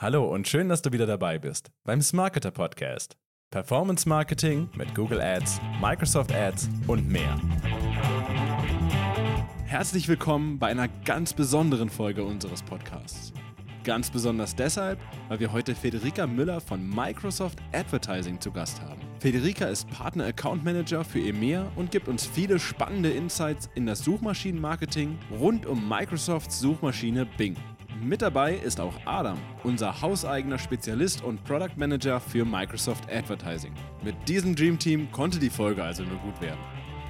Hallo 0.00 0.32
und 0.32 0.46
schön, 0.46 0.68
dass 0.68 0.80
du 0.80 0.92
wieder 0.92 1.06
dabei 1.06 1.40
bist 1.40 1.72
beim 1.82 2.00
Smarketer 2.00 2.52
Podcast. 2.52 3.16
Performance 3.50 4.08
Marketing 4.08 4.70
mit 4.76 4.94
Google 4.94 5.20
Ads, 5.20 5.60
Microsoft 5.82 6.32
Ads 6.32 6.70
und 6.86 7.08
mehr. 7.08 7.36
Herzlich 9.64 10.06
willkommen 10.06 10.60
bei 10.60 10.68
einer 10.68 10.86
ganz 11.04 11.32
besonderen 11.32 11.90
Folge 11.90 12.22
unseres 12.22 12.62
Podcasts. 12.62 13.32
Ganz 13.82 14.08
besonders 14.08 14.54
deshalb, 14.54 15.00
weil 15.26 15.40
wir 15.40 15.50
heute 15.50 15.74
Federica 15.74 16.28
Müller 16.28 16.60
von 16.60 16.88
Microsoft 16.88 17.58
Advertising 17.72 18.40
zu 18.40 18.52
Gast 18.52 18.80
haben. 18.80 19.00
Federica 19.18 19.66
ist 19.66 19.90
Partner 19.90 20.26
Account 20.26 20.62
Manager 20.62 21.02
für 21.02 21.18
EMEA 21.18 21.72
und 21.74 21.90
gibt 21.90 22.06
uns 22.06 22.24
viele 22.24 22.60
spannende 22.60 23.10
Insights 23.10 23.68
in 23.74 23.86
das 23.86 24.04
Suchmaschinenmarketing 24.04 25.18
rund 25.40 25.66
um 25.66 25.88
Microsofts 25.88 26.60
Suchmaschine 26.60 27.26
Bing. 27.36 27.56
Mit 28.00 28.22
dabei 28.22 28.54
ist 28.54 28.80
auch 28.80 28.94
Adam, 29.06 29.38
unser 29.64 30.00
hauseigener 30.00 30.58
Spezialist 30.58 31.22
und 31.24 31.42
Product 31.42 31.76
Manager 31.76 32.20
für 32.20 32.44
Microsoft 32.44 33.10
Advertising. 33.12 33.72
Mit 34.04 34.14
diesem 34.28 34.54
Dream 34.54 34.78
Team 34.78 35.10
konnte 35.10 35.38
die 35.38 35.50
Folge 35.50 35.82
also 35.82 36.04
nur 36.04 36.18
gut 36.18 36.40
werden. 36.40 36.60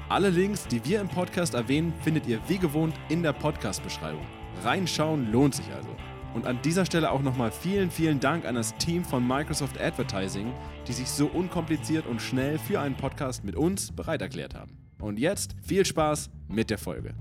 Alle 0.09 0.31
Links, 0.31 0.67
die 0.67 0.83
wir 0.87 1.01
im 1.03 1.09
Podcast 1.09 1.53
erwähnen, 1.53 1.93
findet 2.03 2.27
ihr 2.27 2.41
wie 2.49 2.57
gewohnt 2.57 2.95
in 3.11 3.23
der 3.23 3.35
Podcast-Beschreibung. 3.35 4.25
Reinschauen 4.65 5.31
lohnt 5.31 5.55
sich 5.55 5.67
also. 5.75 5.91
Und 6.35 6.47
an 6.47 6.59
dieser 6.63 6.87
Stelle 6.87 7.11
auch 7.11 7.23
nochmal 7.23 7.51
vielen, 7.51 7.91
vielen 7.91 8.19
Dank 8.19 8.47
an 8.47 8.55
das 8.55 8.75
Team 8.79 9.05
von 9.05 9.27
Microsoft 9.27 9.79
Advertising, 9.79 10.53
die 10.87 10.93
sich 10.95 11.11
so 11.11 11.27
unkompliziert 11.27 12.07
und 12.07 12.23
schnell 12.23 12.59
für 12.59 12.81
einen 12.81 12.97
Podcast 12.97 13.45
mit 13.45 13.57
uns 13.57 13.93
bereit 13.93 14.23
erklärt 14.23 14.55
haben. 14.55 14.79
Und 15.01 15.19
jetzt 15.19 15.55
viel 15.63 15.85
Spaß 15.85 16.31
mit 16.49 16.71
der 16.71 16.79
Folge. 16.79 17.15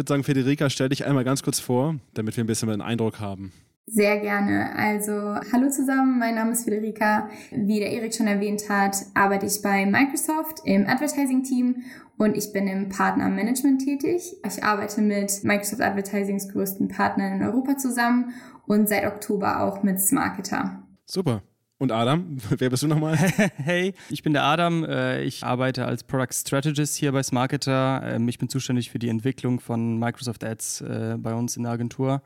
Ich 0.00 0.02
würde 0.02 0.14
sagen, 0.14 0.24
Federica, 0.24 0.70
stell 0.70 0.88
dich 0.88 1.04
einmal 1.04 1.24
ganz 1.24 1.42
kurz 1.42 1.60
vor, 1.60 1.96
damit 2.14 2.34
wir 2.34 2.42
ein 2.42 2.46
bisschen 2.46 2.70
einen 2.70 2.80
Eindruck 2.80 3.20
haben. 3.20 3.52
Sehr 3.84 4.18
gerne. 4.18 4.74
Also, 4.74 5.12
hallo 5.12 5.68
zusammen, 5.68 6.18
mein 6.18 6.36
Name 6.36 6.52
ist 6.52 6.64
Federica. 6.64 7.28
Wie 7.50 7.80
der 7.80 7.90
Erik 7.90 8.14
schon 8.14 8.26
erwähnt 8.26 8.62
hat, 8.70 8.96
arbeite 9.12 9.44
ich 9.44 9.60
bei 9.60 9.84
Microsoft 9.84 10.62
im 10.64 10.86
Advertising-Team 10.86 11.82
und 12.16 12.34
ich 12.34 12.50
bin 12.50 12.66
im 12.66 12.88
Partnermanagement 12.88 13.84
tätig. 13.84 14.22
Ich 14.42 14.64
arbeite 14.64 15.02
mit 15.02 15.44
Microsoft 15.44 15.82
Advertisings 15.82 16.48
größten 16.48 16.88
Partnern 16.88 17.34
in 17.34 17.42
Europa 17.42 17.76
zusammen 17.76 18.32
und 18.66 18.88
seit 18.88 19.04
Oktober 19.04 19.60
auch 19.60 19.82
mit 19.82 20.00
Smarketer. 20.00 20.82
Super. 21.04 21.42
Und 21.80 21.92
Adam, 21.92 22.36
wer 22.50 22.68
bist 22.68 22.82
du 22.82 22.88
nochmal? 22.88 23.16
Hey, 23.56 23.94
ich 24.10 24.22
bin 24.22 24.34
der 24.34 24.44
Adam. 24.44 24.84
Äh, 24.84 25.22
ich 25.24 25.44
arbeite 25.44 25.86
als 25.86 26.04
Product 26.04 26.32
Strategist 26.32 26.94
hier 26.96 27.10
bei 27.10 27.22
Smarketer. 27.22 28.02
Ähm, 28.04 28.28
ich 28.28 28.36
bin 28.36 28.50
zuständig 28.50 28.90
für 28.90 28.98
die 28.98 29.08
Entwicklung 29.08 29.60
von 29.60 29.98
Microsoft 29.98 30.44
Ads 30.44 30.82
äh, 30.82 31.16
bei 31.18 31.32
uns 31.32 31.56
in 31.56 31.62
der 31.62 31.72
Agentur. 31.72 32.20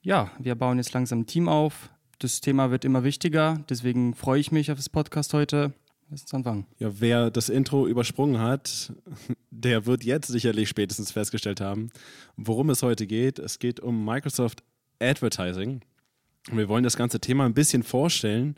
Ja, 0.00 0.30
wir 0.38 0.54
bauen 0.54 0.78
jetzt 0.78 0.94
langsam 0.94 1.20
ein 1.20 1.26
Team 1.26 1.46
auf. 1.46 1.90
Das 2.20 2.40
Thema 2.40 2.70
wird 2.70 2.86
immer 2.86 3.04
wichtiger, 3.04 3.62
deswegen 3.68 4.14
freue 4.14 4.40
ich 4.40 4.50
mich 4.50 4.70
auf 4.70 4.78
das 4.78 4.88
Podcast 4.88 5.34
heute. 5.34 5.74
Lass 6.08 6.22
uns 6.22 6.32
anfangen. 6.32 6.66
Ja, 6.78 6.90
wer 7.00 7.30
das 7.30 7.50
Intro 7.50 7.86
übersprungen 7.86 8.40
hat, 8.40 8.94
der 9.50 9.84
wird 9.84 10.04
jetzt 10.04 10.28
sicherlich 10.28 10.70
spätestens 10.70 11.12
festgestellt 11.12 11.60
haben, 11.60 11.90
worum 12.36 12.70
es 12.70 12.82
heute 12.82 13.06
geht. 13.06 13.38
Es 13.38 13.58
geht 13.58 13.78
um 13.78 14.06
Microsoft 14.06 14.62
Advertising. 15.00 15.82
Wir 16.50 16.68
wollen 16.68 16.84
das 16.84 16.96
ganze 16.96 17.20
Thema 17.20 17.44
ein 17.44 17.54
bisschen 17.54 17.82
vorstellen 17.82 18.56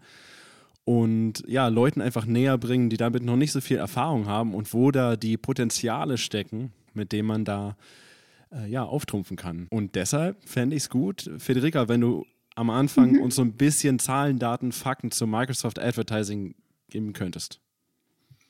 und 0.85 1.45
ja, 1.47 1.69
Leuten 1.69 2.01
einfach 2.01 2.27
näher 2.27 2.59
bringen, 2.59 2.91
die 2.91 2.97
damit 2.97 3.23
noch 3.23 3.37
nicht 3.37 3.53
so 3.53 3.61
viel 3.61 3.77
Erfahrung 3.77 4.27
haben 4.27 4.55
und 4.55 4.73
wo 4.73 4.91
da 4.91 5.17
die 5.17 5.37
Potenziale 5.37 6.19
stecken, 6.19 6.73
mit 6.95 7.13
denen 7.13 7.29
man 7.29 7.45
da 7.45 7.77
äh, 8.53 8.69
ja, 8.69 8.85
auftrumpfen 8.85 9.37
kann. 9.37 9.67
Und 9.71 9.95
deshalb 9.95 10.37
fände 10.45 10.77
ich 10.77 10.85
es 10.85 10.91
gut, 10.91 11.31
Federica, 11.39 11.89
wenn 11.89 12.01
du 12.01 12.27
am 12.55 12.71
Anfang 12.71 13.13
mhm. 13.13 13.21
uns 13.21 13.37
so 13.37 13.43
ein 13.43 13.53
bisschen 13.53 13.99
Zahlen, 13.99 14.39
Daten, 14.39 14.73
Fakten 14.73 15.11
zu 15.11 15.27
Microsoft 15.27 15.79
Advertising 15.79 16.55
geben 16.91 17.13
könntest. 17.13 17.61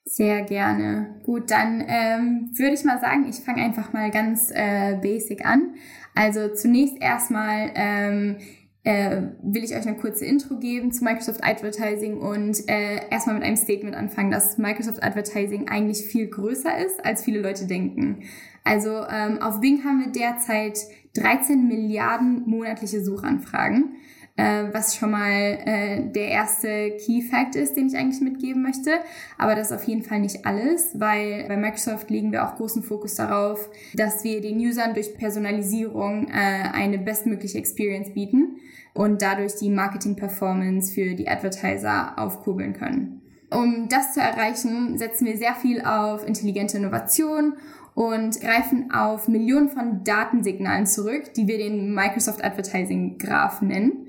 Sehr 0.05 0.43
gerne. 0.43 1.15
Gut, 1.23 1.51
dann 1.51 1.85
ähm, 1.87 2.51
würde 2.57 2.75
ich 2.75 2.83
mal 2.83 3.01
sagen, 3.01 3.29
ich 3.29 3.37
fange 3.37 3.63
einfach 3.63 3.93
mal 3.93 4.11
ganz 4.11 4.51
äh, 4.53 4.99
basic 5.01 5.45
an. 5.45 5.75
Also 6.15 6.53
zunächst 6.53 7.01
erstmal 7.01 7.71
ähm, 7.75 8.37
äh, 8.85 9.23
will 9.43 9.63
ich 9.63 9.75
euch 9.75 9.87
eine 9.87 9.97
kurze 9.97 10.25
Intro 10.25 10.59
geben 10.59 10.91
zu 10.91 11.05
Microsoft 11.05 11.45
Advertising 11.45 12.19
und 12.19 12.69
äh, 12.69 13.09
erstmal 13.11 13.37
mit 13.37 13.45
einem 13.45 13.57
Statement 13.57 13.95
anfangen, 13.95 14.31
dass 14.31 14.59
Microsoft 14.59 15.03
Advertising 15.03 15.69
eigentlich 15.69 16.03
viel 16.03 16.27
größer 16.27 16.85
ist, 16.85 17.05
als 17.05 17.23
viele 17.23 17.41
Leute 17.41 17.67
denken. 17.67 18.25
Also 18.65 19.05
ähm, 19.09 19.41
auf 19.41 19.61
Bing 19.61 19.85
haben 19.85 20.05
wir 20.05 20.13
derzeit 20.13 20.79
13 21.15 21.69
Milliarden 21.69 22.43
monatliche 22.47 23.05
Suchanfragen, 23.05 23.97
äh, 24.43 24.75
was 24.75 24.97
schon 24.97 25.13
mal 25.13 25.31
äh, 25.31 26.03
der 26.03 26.29
erste 26.29 26.97
Key 26.99 27.23
Fact 27.23 27.55
ist, 27.55 27.77
den 27.77 27.87
ich 27.87 27.97
eigentlich 27.97 28.21
mitgeben 28.21 28.63
möchte. 28.63 28.91
Aber 29.39 29.55
das 29.55 29.71
ist 29.71 29.77
auf 29.77 29.85
jeden 29.85 30.03
Fall 30.03 30.21
nicht 30.21 30.45
alles, 30.45 30.99
weil 30.99 31.45
bei 31.47 31.57
Microsoft 31.57 32.11
legen 32.11 32.33
wir 32.33 32.47
auch 32.47 32.57
großen 32.57 32.83
Fokus 32.83 33.15
darauf, 33.15 33.71
dass 33.95 34.25
wir 34.25 34.41
den 34.41 34.59
Usern 34.59 34.95
durch 34.95 35.17
Personalisierung 35.17 36.29
äh, 36.29 36.33
eine 36.73 36.99
bestmögliche 36.99 37.59
Experience 37.59 38.13
bieten 38.13 38.57
und 38.95 39.23
dadurch 39.23 39.55
die 39.57 39.71
Marketing-Performance 39.71 40.93
für 40.93 41.15
die 41.15 41.29
Advertiser 41.29 42.19
aufkurbeln 42.19 42.73
können. 42.73 43.21
Um 43.51 43.89
das 43.89 44.15
zu 44.15 44.21
erreichen, 44.21 44.99
setzen 44.99 45.27
wir 45.27 45.37
sehr 45.37 45.55
viel 45.55 45.83
auf 45.83 46.27
intelligente 46.27 46.79
Innovation 46.79 47.55
und 47.95 48.41
greifen 48.41 48.91
auf 48.93 49.29
Millionen 49.29 49.69
von 49.69 50.03
Datensignalen 50.05 50.87
zurück, 50.87 51.35
die 51.35 51.47
wir 51.47 51.59
den 51.59 51.95
Microsoft 51.95 52.43
Advertising 52.43 53.19
Graph 53.19 53.61
nennen. 53.61 54.02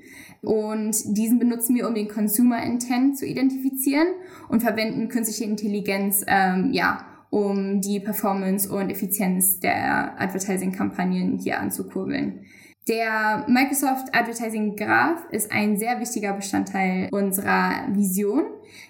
Und 0.44 1.16
diesen 1.16 1.38
benutzen 1.38 1.74
wir, 1.74 1.88
um 1.88 1.94
den 1.94 2.08
Consumer 2.08 2.62
Intent 2.62 3.18
zu 3.18 3.26
identifizieren 3.26 4.08
und 4.48 4.62
verwenden 4.62 5.08
künstliche 5.08 5.44
Intelligenz, 5.44 6.24
ähm, 6.26 6.70
ja, 6.72 7.06
um 7.30 7.80
die 7.80 7.98
Performance 7.98 8.70
und 8.70 8.90
Effizienz 8.90 9.58
der 9.58 10.20
Advertising-Kampagnen 10.20 11.38
hier 11.38 11.58
anzukurbeln. 11.58 12.44
Der 12.86 13.46
Microsoft 13.48 14.14
Advertising 14.14 14.76
Graph 14.76 15.24
ist 15.30 15.50
ein 15.50 15.78
sehr 15.78 15.98
wichtiger 16.00 16.34
Bestandteil 16.34 17.08
unserer 17.10 17.88
Vision, 17.92 18.42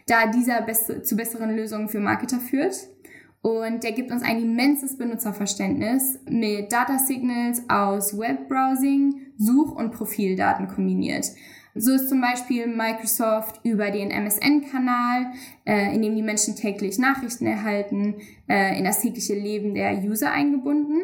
da 0.07 0.27
dieser 0.27 0.67
zu 1.05 1.17
besseren 1.17 1.55
Lösungen 1.55 1.89
für 1.89 2.01
Marketer 2.01 2.41
führt. 2.41 2.89
Und 3.44 3.84
der 3.84 3.93
gibt 3.93 4.10
uns 4.10 4.22
ein 4.22 4.41
immenses 4.41 4.97
Benutzerverständnis 4.97 6.19
mit 6.27 6.72
Data 6.72 6.99
Signals 6.99 7.60
aus 7.69 8.19
Webbrowsing, 8.19 9.21
Such- 9.37 9.77
und 9.77 9.93
Profildaten 9.93 10.66
kombiniert. 10.66 11.27
So 11.75 11.93
ist 11.93 12.09
zum 12.09 12.22
Beispiel 12.22 12.66
Microsoft 12.66 13.60
über 13.62 13.91
den 13.91 14.10
MSN-Kanal, 14.10 15.27
äh, 15.66 15.94
in 15.94 16.00
dem 16.00 16.16
die 16.16 16.22
Menschen 16.22 16.56
täglich 16.56 16.99
Nachrichten 16.99 17.44
erhalten, 17.47 18.15
äh, 18.49 18.78
in 18.78 18.84
das 18.84 19.03
tägliche 19.03 19.34
Leben 19.34 19.75
der 19.75 19.99
User 19.99 20.31
eingebunden 20.31 21.03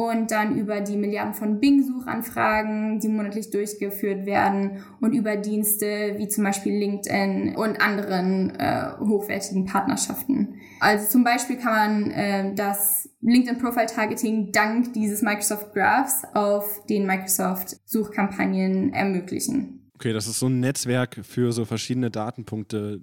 und 0.00 0.30
dann 0.30 0.56
über 0.56 0.80
die 0.80 0.96
Milliarden 0.96 1.34
von 1.34 1.60
Bing-Suchanfragen, 1.60 3.00
die 3.00 3.08
monatlich 3.08 3.50
durchgeführt 3.50 4.24
werden 4.24 4.82
und 5.02 5.12
über 5.12 5.36
Dienste 5.36 6.14
wie 6.16 6.26
zum 6.26 6.44
Beispiel 6.44 6.72
LinkedIn 6.72 7.54
und 7.54 7.82
anderen 7.82 8.48
äh, 8.58 8.92
hochwertigen 8.98 9.66
Partnerschaften. 9.66 10.54
Also 10.80 11.06
zum 11.06 11.22
Beispiel 11.22 11.58
kann 11.58 11.72
man 11.72 12.10
äh, 12.12 12.54
das 12.54 13.10
LinkedIn 13.20 13.60
Profile 13.60 13.84
Targeting 13.84 14.52
dank 14.52 14.94
dieses 14.94 15.20
Microsoft 15.20 15.74
Graphs 15.74 16.22
auf 16.32 16.86
den 16.86 17.04
Microsoft 17.04 17.76
Suchkampagnen 17.84 18.94
ermöglichen. 18.94 19.90
Okay, 19.96 20.14
das 20.14 20.26
ist 20.26 20.38
so 20.38 20.46
ein 20.46 20.60
Netzwerk 20.60 21.20
für 21.24 21.52
so 21.52 21.66
verschiedene 21.66 22.10
Datenpunkte, 22.10 23.02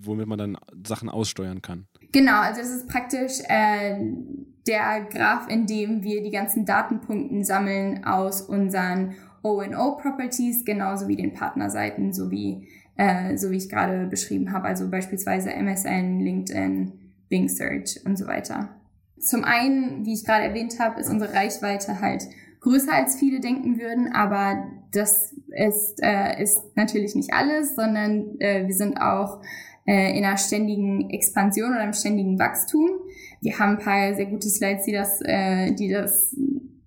womit 0.00 0.26
man 0.26 0.38
dann 0.38 0.56
Sachen 0.86 1.10
aussteuern 1.10 1.60
kann. 1.60 1.88
Genau, 2.12 2.40
also 2.40 2.60
es 2.60 2.70
ist 2.70 2.88
praktisch 2.88 3.40
äh, 3.48 3.98
der 4.66 5.06
Graph, 5.10 5.48
in 5.48 5.66
dem 5.66 6.02
wir 6.02 6.22
die 6.22 6.30
ganzen 6.30 6.64
Datenpunkte 6.64 7.44
sammeln 7.44 8.04
aus 8.04 8.42
unseren 8.42 9.14
O&O-Properties, 9.42 10.64
genauso 10.64 11.08
wie 11.08 11.16
den 11.16 11.32
Partnerseiten, 11.32 12.12
so 12.12 12.30
wie, 12.30 12.68
äh, 12.96 13.36
so 13.36 13.50
wie 13.50 13.56
ich 13.56 13.68
gerade 13.68 14.06
beschrieben 14.06 14.52
habe, 14.52 14.66
also 14.66 14.90
beispielsweise 14.90 15.50
MSN, 15.50 16.20
LinkedIn, 16.20 16.92
Bing 17.28 17.48
Search 17.48 18.00
und 18.04 18.18
so 18.18 18.26
weiter. 18.26 18.70
Zum 19.18 19.44
einen, 19.44 20.04
wie 20.04 20.14
ich 20.14 20.24
gerade 20.24 20.44
erwähnt 20.44 20.78
habe, 20.78 21.00
ist 21.00 21.10
unsere 21.10 21.34
Reichweite 21.34 22.00
halt 22.00 22.24
größer 22.60 22.92
als 22.92 23.16
viele 23.16 23.40
denken 23.40 23.78
würden, 23.78 24.12
aber 24.12 24.66
das 24.92 25.34
ist, 25.48 26.00
äh, 26.02 26.42
ist 26.42 26.76
natürlich 26.76 27.14
nicht 27.14 27.32
alles, 27.32 27.74
sondern 27.74 28.38
äh, 28.40 28.66
wir 28.66 28.74
sind 28.74 29.00
auch 29.00 29.40
äh, 29.88 30.16
in 30.16 30.24
einer 30.24 30.36
ständigen 30.36 31.08
Expansion 31.08 31.70
oder 31.70 31.80
einem 31.80 31.94
ständigen 31.94 32.38
Wachstum. 32.38 32.90
Wir 33.40 33.58
haben 33.58 33.78
ein 33.78 33.78
paar 33.78 34.14
sehr 34.14 34.26
gute 34.26 34.48
Slides, 34.48 34.84
die 34.84 34.92
das, 34.92 35.20
äh, 35.22 35.72
die 35.72 35.88
das 35.88 36.36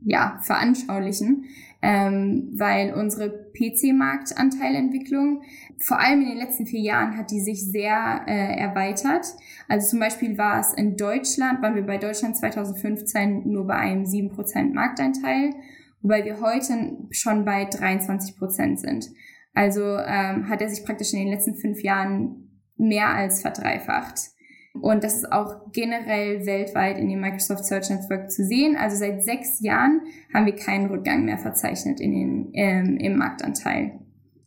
ja, 0.04 0.40
veranschaulichen, 0.44 1.46
ähm, 1.82 2.52
weil 2.54 2.94
unsere 2.94 3.30
PC-Marktanteilentwicklung 3.30 5.42
vor 5.80 6.00
allem 6.00 6.22
in 6.22 6.30
den 6.30 6.38
letzten 6.38 6.68
vier 6.68 6.82
Jahren 6.82 7.18
hat 7.18 7.32
die 7.32 7.42
sich 7.42 7.66
sehr 7.66 8.22
äh, 8.28 8.60
erweitert. 8.60 9.26
Also 9.68 9.90
zum 9.90 10.00
Beispiel 10.00 10.38
war 10.38 10.60
es 10.60 10.74
in 10.74 10.96
Deutschland, 10.96 11.64
waren 11.64 11.76
wir 11.76 11.86
bei 11.86 11.98
Deutschland 11.98 12.38
2015 12.38 13.52
nur 13.52 13.66
bei 13.66 13.76
einem 13.76 14.04
7% 14.04 14.74
Markteinteil 14.74 15.56
wobei 16.02 16.26
wir 16.26 16.42
heute 16.42 16.98
schon 17.12 17.46
bei 17.46 17.66
23 17.66 18.38
Prozent 18.38 18.80
sind. 18.80 19.12
Also 19.54 19.84
ähm, 19.84 20.50
hat 20.50 20.62
er 20.62 20.70
sich 20.70 20.84
praktisch 20.86 21.14
in 21.14 21.20
den 21.20 21.28
letzten 21.28 21.56
fünf 21.56 21.84
Jahren 21.84 22.51
mehr 22.82 23.10
als 23.10 23.42
verdreifacht. 23.42 24.32
Und 24.74 25.04
das 25.04 25.16
ist 25.16 25.32
auch 25.32 25.72
generell 25.74 26.46
weltweit 26.46 26.98
in 26.98 27.10
dem 27.10 27.20
Microsoft 27.20 27.66
Search 27.66 27.90
Network 27.90 28.32
zu 28.32 28.46
sehen. 28.46 28.78
Also 28.78 28.96
seit 28.96 29.24
sechs 29.24 29.60
Jahren 29.60 30.02
haben 30.34 30.46
wir 30.46 30.56
keinen 30.56 30.88
Rückgang 30.88 31.26
mehr 31.26 31.38
verzeichnet 31.38 32.00
in 32.00 32.12
den, 32.14 32.50
ähm, 32.54 32.98
im 32.98 33.18
Marktanteil. 33.18 34.00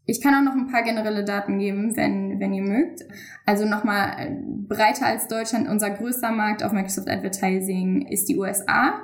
Ich 0.06 0.20
kann 0.20 0.34
auch 0.34 0.52
noch 0.52 0.58
ein 0.58 0.70
paar 0.70 0.82
generelle 0.82 1.24
Daten 1.24 1.58
geben, 1.58 1.96
wenn, 1.96 2.40
wenn 2.40 2.52
ihr 2.52 2.62
mögt. 2.62 3.04
Also 3.46 3.66
nochmal 3.66 4.14
äh, 4.18 4.30
breiter 4.68 5.06
als 5.06 5.28
Deutschland. 5.28 5.68
Unser 5.68 5.90
größter 5.90 6.30
Markt 6.30 6.62
auf 6.62 6.72
Microsoft 6.72 7.08
Advertising 7.08 8.06
ist 8.08 8.28
die 8.28 8.36
USA 8.36 9.00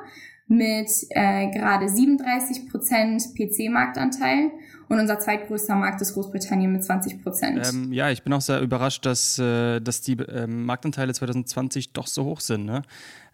mit 0.46 0.90
äh, 1.10 1.50
gerade 1.52 1.86
37% 1.86 3.34
PC-Marktanteil 3.36 4.50
und 4.90 4.98
unser 4.98 5.20
zweitgrößter 5.20 5.76
Markt 5.76 6.00
ist 6.02 6.14
Großbritannien 6.14 6.72
mit 6.72 6.82
20% 6.82 7.68
Ähm, 7.68 7.92
ja, 7.92 8.10
ich 8.10 8.24
bin 8.24 8.32
auch 8.32 8.40
sehr 8.40 8.60
überrascht, 8.60 9.06
dass, 9.06 9.38
äh, 9.38 9.78
dass 9.78 10.00
die 10.00 10.14
ähm, 10.14 10.64
Marktanteile 10.64 11.14
2020 11.14 11.92
doch 11.92 12.08
so 12.08 12.24
hoch 12.24 12.40
sind. 12.40 12.64
Ne? 12.64 12.82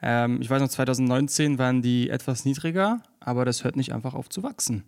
Ähm, 0.03 0.39
ich 0.43 0.51
weiß 0.51 0.61
noch, 0.61 0.69
2019 0.69 1.59
waren 1.59 1.81
die 1.81 2.11
etwas 2.11 2.45
niedriger, 2.45 3.01
aber 3.21 3.47
das 3.47 3.65
hört 3.65 3.77
nicht 3.77 3.95
einfach 3.95 4.13
auf 4.13 4.29
zu 4.29 4.43
wachsen. 4.43 4.85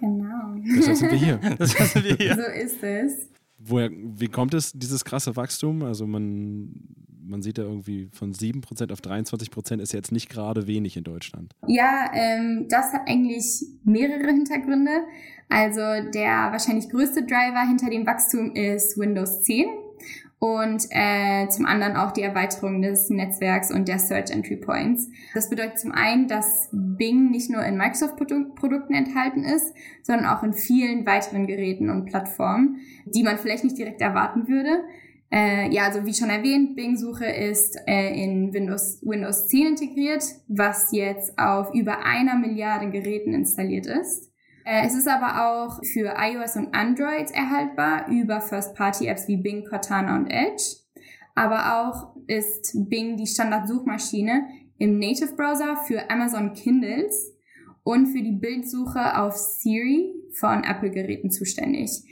Genau. 0.00 0.56
Deshalb 0.76 0.96
sind 0.96 1.12
wir 1.12 1.18
hier. 1.18 1.36
Deshalb 1.60 1.88
sind 1.90 2.04
wir 2.04 2.16
hier. 2.16 2.34
So 2.34 2.42
ist 2.42 2.82
es. 2.82 3.28
Woher, 3.56 3.88
wie 3.92 4.26
kommt 4.26 4.52
es, 4.54 4.72
dieses 4.72 5.04
krasse 5.04 5.36
Wachstum? 5.36 5.84
Also 5.84 6.08
man, 6.08 6.70
man 7.30 7.42
sieht 7.42 7.58
ja 7.58 7.64
irgendwie 7.64 8.08
von 8.12 8.34
7% 8.34 8.92
auf 8.92 9.00
23% 9.00 9.80
ist 9.80 9.92
jetzt 9.92 10.12
nicht 10.12 10.28
gerade 10.28 10.66
wenig 10.66 10.96
in 10.96 11.04
Deutschland. 11.04 11.54
Ja, 11.66 12.10
ähm, 12.12 12.66
das 12.68 12.92
hat 12.92 13.02
eigentlich 13.06 13.64
mehrere 13.84 14.26
Hintergründe. 14.26 14.90
Also 15.48 15.80
der 16.12 16.50
wahrscheinlich 16.50 16.90
größte 16.90 17.22
Driver 17.22 17.66
hinter 17.66 17.88
dem 17.88 18.06
Wachstum 18.06 18.54
ist 18.54 18.98
Windows 18.98 19.42
10 19.42 19.66
und 20.40 20.86
äh, 20.90 21.48
zum 21.48 21.66
anderen 21.66 21.96
auch 21.96 22.12
die 22.12 22.22
Erweiterung 22.22 22.80
des 22.80 23.10
Netzwerks 23.10 23.70
und 23.70 23.88
der 23.88 23.98
Search 23.98 24.30
Entry 24.30 24.56
Points. 24.56 25.08
Das 25.34 25.50
bedeutet 25.50 25.78
zum 25.78 25.92
einen, 25.92 26.28
dass 26.28 26.68
Bing 26.72 27.30
nicht 27.30 27.50
nur 27.50 27.62
in 27.62 27.76
Microsoft-Produkten 27.76 28.94
enthalten 28.94 29.44
ist, 29.44 29.74
sondern 30.02 30.26
auch 30.26 30.42
in 30.42 30.54
vielen 30.54 31.04
weiteren 31.04 31.46
Geräten 31.46 31.90
und 31.90 32.06
Plattformen, 32.06 32.80
die 33.04 33.22
man 33.22 33.38
vielleicht 33.38 33.64
nicht 33.64 33.76
direkt 33.76 34.00
erwarten 34.00 34.48
würde. 34.48 34.82
Äh, 35.32 35.72
ja, 35.72 35.84
also 35.84 36.04
wie 36.04 36.14
schon 36.14 36.28
erwähnt, 36.28 36.74
Bing-Suche 36.74 37.26
ist 37.26 37.78
äh, 37.86 38.22
in 38.22 38.52
Windows, 38.52 39.00
Windows 39.02 39.46
10 39.46 39.68
integriert, 39.68 40.24
was 40.48 40.90
jetzt 40.90 41.38
auf 41.38 41.72
über 41.72 42.04
einer 42.04 42.36
Milliarde 42.36 42.90
Geräten 42.90 43.32
installiert 43.32 43.86
ist. 43.86 44.30
Äh, 44.64 44.86
es 44.86 44.94
ist 44.94 45.08
aber 45.08 45.46
auch 45.46 45.84
für 45.84 46.14
iOS 46.18 46.56
und 46.56 46.74
Android 46.74 47.30
erhaltbar 47.32 48.08
über 48.08 48.40
First-Party-Apps 48.40 49.28
wie 49.28 49.36
Bing, 49.36 49.64
Cortana 49.64 50.16
und 50.16 50.26
Edge. 50.26 50.64
Aber 51.36 51.80
auch 51.80 52.16
ist 52.26 52.72
Bing 52.88 53.16
die 53.16 53.26
Standardsuchmaschine 53.26 54.48
im 54.78 54.98
Native-Browser 54.98 55.76
für 55.86 56.10
Amazon 56.10 56.54
Kindles 56.54 57.34
und 57.84 58.06
für 58.06 58.22
die 58.22 58.32
Bildsuche 58.32 59.16
auf 59.18 59.36
Siri 59.36 60.12
von 60.32 60.64
Apple-Geräten 60.64 61.30
zuständig. 61.30 62.02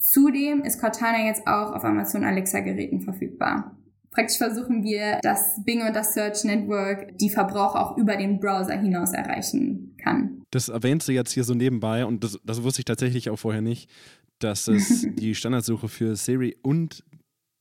Zudem 0.00 0.62
ist 0.62 0.80
Cortana 0.80 1.26
jetzt 1.26 1.46
auch 1.46 1.72
auf 1.74 1.84
Amazon 1.84 2.24
Alexa-Geräten 2.24 3.00
verfügbar. 3.00 3.76
Praktisch 4.10 4.38
versuchen 4.38 4.82
wir, 4.82 5.18
dass 5.22 5.62
Bing 5.64 5.86
und 5.86 5.94
das 5.94 6.14
Search 6.14 6.44
Network 6.44 7.16
die 7.18 7.30
Verbraucher 7.30 7.80
auch 7.80 7.96
über 7.98 8.16
den 8.16 8.40
Browser 8.40 8.74
hinaus 8.74 9.12
erreichen 9.12 9.96
kann. 10.02 10.42
Das 10.50 10.68
erwähnst 10.68 11.08
du 11.08 11.12
jetzt 11.12 11.32
hier 11.32 11.44
so 11.44 11.54
nebenbei 11.54 12.06
und 12.06 12.24
das, 12.24 12.38
das 12.44 12.62
wusste 12.62 12.80
ich 12.80 12.84
tatsächlich 12.86 13.28
auch 13.30 13.38
vorher 13.38 13.60
nicht, 13.60 13.90
dass 14.38 14.66
es 14.68 15.06
die 15.16 15.34
Standardsuche 15.34 15.88
für 15.88 16.16
Siri 16.16 16.56
und 16.62 17.04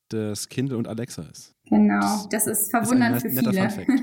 das 0.09 0.47
Kindle 0.47 0.77
und 0.77 0.87
Alexa 0.87 1.23
ist. 1.23 1.53
Genau, 1.69 2.25
das 2.31 2.47
ist 2.47 2.71
verwundernd 2.71 3.17
das 3.17 3.25
ist 3.25 3.37
ein 3.45 3.69
für 3.69 3.85
viele. 3.85 3.99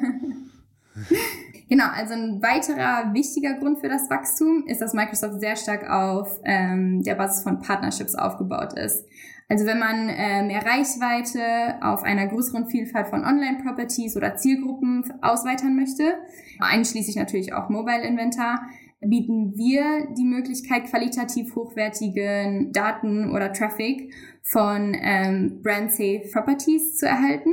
genau, 1.69 1.87
also 1.93 2.14
ein 2.14 2.43
weiterer 2.43 3.12
wichtiger 3.14 3.55
Grund 3.55 3.81
für 3.81 3.88
das 3.88 4.08
Wachstum 4.11 4.64
ist, 4.66 4.81
dass 4.81 4.94
Microsoft 4.94 5.40
sehr 5.40 5.56
stark 5.56 5.88
auf 5.88 6.40
ähm, 6.44 7.02
der 7.02 7.14
Basis 7.14 7.43
von 7.43 7.61
Partnerships 7.61 8.14
aufgebaut 8.14 8.72
ist. 8.75 9.05
Also 9.49 9.66
wenn 9.66 9.78
man 9.78 10.08
äh, 10.08 10.43
mehr 10.43 10.64
Reichweite 10.64 11.76
auf 11.82 12.02
einer 12.02 12.26
größeren 12.26 12.66
Vielfalt 12.66 13.08
von 13.08 13.25
Online-Properties 13.25 14.16
oder 14.16 14.37
Zielgruppen 14.37 15.05
ausweitern 15.20 15.76
möchte, 15.76 16.14
einschließlich 16.61 17.16
natürlich 17.16 17.52
auch 17.52 17.69
Mobile-Inventar, 17.69 18.62
bieten 19.06 19.55
wir 19.55 20.08
die 20.17 20.25
Möglichkeit, 20.25 20.84
qualitativ 20.87 21.55
hochwertigen 21.55 22.72
Daten 22.72 23.31
oder 23.31 23.52
Traffic 23.52 24.14
von 24.43 24.96
ähm, 24.99 25.60
Brand-Safe 25.62 26.22
Properties 26.32 26.96
zu 26.96 27.06
erhalten, 27.06 27.52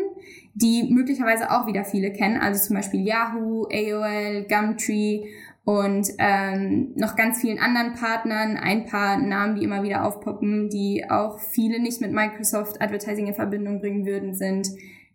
die 0.53 0.83
möglicherweise 0.91 1.51
auch 1.51 1.67
wieder 1.67 1.85
viele 1.85 2.11
kennen, 2.11 2.37
also 2.37 2.61
zum 2.65 2.75
Beispiel 2.75 3.01
Yahoo, 3.01 3.67
AOL, 3.71 4.45
Gumtree 4.49 5.25
und 5.63 6.07
ähm, 6.17 6.93
noch 6.95 7.15
ganz 7.15 7.39
vielen 7.39 7.59
anderen 7.59 7.93
Partnern, 7.93 8.57
ein 8.57 8.85
paar 8.85 9.17
Namen, 9.17 9.55
die 9.55 9.63
immer 9.63 9.83
wieder 9.83 10.05
aufpoppen, 10.05 10.69
die 10.69 11.05
auch 11.09 11.39
viele 11.39 11.79
nicht 11.79 12.01
mit 12.01 12.11
Microsoft 12.11 12.81
Advertising 12.81 13.27
in 13.27 13.35
Verbindung 13.35 13.79
bringen 13.79 14.05
würden, 14.05 14.33
sind 14.33 14.69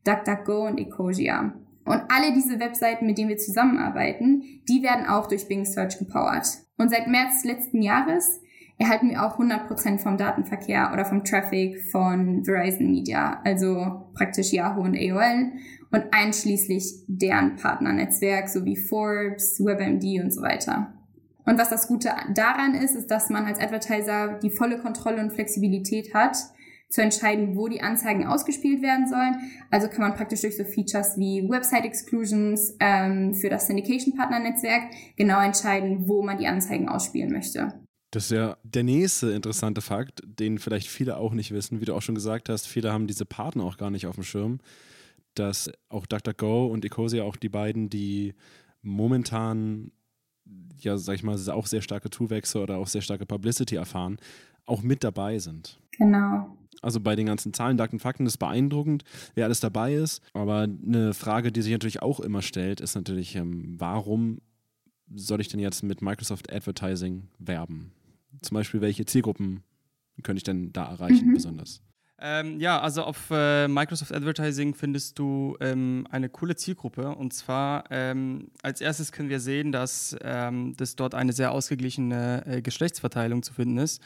DuckDuckGo 0.04 0.68
und 0.68 0.78
Ecosia. 0.78 1.52
Und 1.84 2.02
alle 2.08 2.32
diese 2.34 2.58
Webseiten, 2.58 3.06
mit 3.06 3.18
denen 3.18 3.28
wir 3.28 3.38
zusammenarbeiten, 3.38 4.42
die 4.68 4.82
werden 4.82 5.06
auch 5.06 5.26
durch 5.28 5.48
Bing 5.48 5.64
Search 5.64 5.98
gepowert. 5.98 6.46
Und 6.78 6.90
seit 6.90 7.06
März 7.06 7.44
letzten 7.44 7.82
Jahres 7.82 8.40
erhalten 8.78 9.10
wir 9.10 9.24
auch 9.24 9.38
100% 9.38 9.98
vom 9.98 10.16
Datenverkehr 10.18 10.90
oder 10.92 11.04
vom 11.04 11.24
Traffic 11.24 11.80
von 11.90 12.44
Verizon 12.44 12.90
Media, 12.90 13.40
also 13.44 14.08
praktisch 14.14 14.52
Yahoo 14.52 14.82
und 14.82 14.96
AOL 14.96 15.52
und 15.92 16.04
einschließlich 16.12 17.04
deren 17.06 17.56
Partnernetzwerk 17.56 18.48
sowie 18.48 18.76
Forbes, 18.76 19.60
WebMD 19.60 20.22
und 20.22 20.32
so 20.32 20.42
weiter. 20.42 20.92
Und 21.46 21.58
was 21.58 21.70
das 21.70 21.86
Gute 21.86 22.10
daran 22.34 22.74
ist, 22.74 22.96
ist, 22.96 23.10
dass 23.10 23.30
man 23.30 23.46
als 23.46 23.60
Advertiser 23.60 24.38
die 24.42 24.50
volle 24.50 24.78
Kontrolle 24.78 25.22
und 25.22 25.32
Flexibilität 25.32 26.12
hat, 26.12 26.36
zu 26.88 27.02
entscheiden, 27.02 27.56
wo 27.56 27.68
die 27.68 27.82
Anzeigen 27.82 28.26
ausgespielt 28.26 28.82
werden 28.82 29.08
sollen. 29.08 29.36
Also 29.70 29.88
kann 29.88 30.02
man 30.02 30.14
praktisch 30.14 30.42
durch 30.42 30.56
so 30.56 30.64
Features 30.64 31.16
wie 31.16 31.48
Website 31.48 31.84
Exclusions 31.84 32.76
ähm, 32.78 33.34
für 33.34 33.48
das 33.48 33.66
Syndication 33.66 34.14
Partner 34.16 34.38
Netzwerk 34.38 34.82
genau 35.16 35.40
entscheiden, 35.40 36.08
wo 36.08 36.22
man 36.22 36.38
die 36.38 36.46
Anzeigen 36.46 36.88
ausspielen 36.88 37.32
möchte. 37.32 37.85
Das 38.16 38.24
ist 38.24 38.30
ja 38.30 38.56
der 38.62 38.82
nächste 38.82 39.32
interessante 39.32 39.82
Fakt, 39.82 40.22
den 40.24 40.58
vielleicht 40.58 40.88
viele 40.88 41.18
auch 41.18 41.34
nicht 41.34 41.50
wissen. 41.52 41.80
Wie 41.80 41.84
du 41.84 41.94
auch 41.94 42.00
schon 42.00 42.14
gesagt 42.14 42.48
hast, 42.48 42.66
viele 42.66 42.90
haben 42.90 43.06
diese 43.06 43.26
Partner 43.26 43.64
auch 43.64 43.76
gar 43.76 43.90
nicht 43.90 44.06
auf 44.06 44.14
dem 44.14 44.24
Schirm 44.24 44.58
dass 45.38 45.70
auch 45.88 46.06
DuckDuckGo 46.06 46.66
und 46.66 46.84
Ecosia 46.84 47.22
auch 47.22 47.36
die 47.36 47.48
beiden, 47.48 47.88
die 47.88 48.34
momentan, 48.82 49.92
ja, 50.78 50.96
sag 50.96 51.14
ich 51.16 51.22
mal, 51.22 51.38
auch 51.50 51.66
sehr 51.66 51.82
starke 51.82 52.10
Zuwächse 52.10 52.60
oder 52.60 52.78
auch 52.78 52.86
sehr 52.86 53.02
starke 53.02 53.26
Publicity 53.26 53.76
erfahren, 53.76 54.18
auch 54.64 54.82
mit 54.82 55.04
dabei 55.04 55.38
sind. 55.38 55.78
Genau. 55.92 56.56
Also 56.82 57.00
bei 57.00 57.16
den 57.16 57.26
ganzen 57.26 57.54
Zahlen, 57.54 57.76
Daten, 57.76 57.98
Fakten 57.98 58.26
ist 58.26 58.38
beeindruckend, 58.38 59.04
wer 59.34 59.46
alles 59.46 59.60
dabei 59.60 59.94
ist. 59.94 60.22
Aber 60.34 60.62
eine 60.62 61.14
Frage, 61.14 61.52
die 61.52 61.62
sich 61.62 61.72
natürlich 61.72 62.02
auch 62.02 62.20
immer 62.20 62.42
stellt, 62.42 62.80
ist 62.80 62.94
natürlich, 62.94 63.34
ähm, 63.36 63.74
warum 63.78 64.40
soll 65.14 65.40
ich 65.40 65.48
denn 65.48 65.60
jetzt 65.60 65.82
mit 65.82 66.02
Microsoft 66.02 66.52
Advertising 66.52 67.28
werben? 67.38 67.92
Zum 68.42 68.54
Beispiel, 68.54 68.80
welche 68.80 69.06
Zielgruppen 69.06 69.62
könnte 70.22 70.38
ich 70.38 70.44
denn 70.44 70.72
da 70.72 70.86
erreichen, 70.86 71.28
mhm. 71.28 71.34
besonders? 71.34 71.82
Ähm, 72.18 72.58
ja, 72.60 72.80
also 72.80 73.02
auf 73.02 73.30
äh, 73.30 73.68
Microsoft 73.68 74.12
Advertising 74.12 74.74
findest 74.74 75.18
du 75.18 75.56
ähm, 75.60 76.06
eine 76.10 76.30
coole 76.30 76.56
Zielgruppe. 76.56 77.14
Und 77.14 77.34
zwar 77.34 77.84
ähm, 77.90 78.48
als 78.62 78.80
erstes 78.80 79.12
können 79.12 79.28
wir 79.28 79.40
sehen, 79.40 79.70
dass, 79.70 80.16
ähm, 80.22 80.74
dass 80.76 80.96
dort 80.96 81.14
eine 81.14 81.32
sehr 81.32 81.52
ausgeglichene 81.52 82.46
äh, 82.46 82.62
Geschlechtsverteilung 82.62 83.42
zu 83.42 83.52
finden 83.52 83.76
ist. 83.76 84.00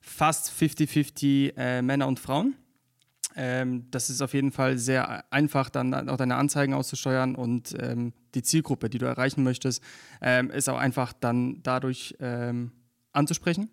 Fast 0.00 0.52
50-50 0.52 1.54
äh, 1.56 1.82
Männer 1.82 2.06
und 2.06 2.20
Frauen. 2.20 2.54
Ähm, 3.34 3.90
das 3.90 4.08
ist 4.08 4.22
auf 4.22 4.34
jeden 4.34 4.52
Fall 4.52 4.78
sehr 4.78 5.24
einfach, 5.32 5.68
dann 5.68 6.08
auch 6.08 6.16
deine 6.16 6.36
Anzeigen 6.36 6.74
auszusteuern 6.74 7.34
und 7.34 7.74
ähm, 7.80 8.12
die 8.34 8.42
Zielgruppe, 8.42 8.88
die 8.88 8.98
du 8.98 9.06
erreichen 9.06 9.42
möchtest, 9.42 9.82
ist 10.52 10.68
auch 10.68 10.76
einfach 10.76 11.12
dann 11.12 11.62
dadurch 11.62 12.14
anzusprechen. 13.12 13.70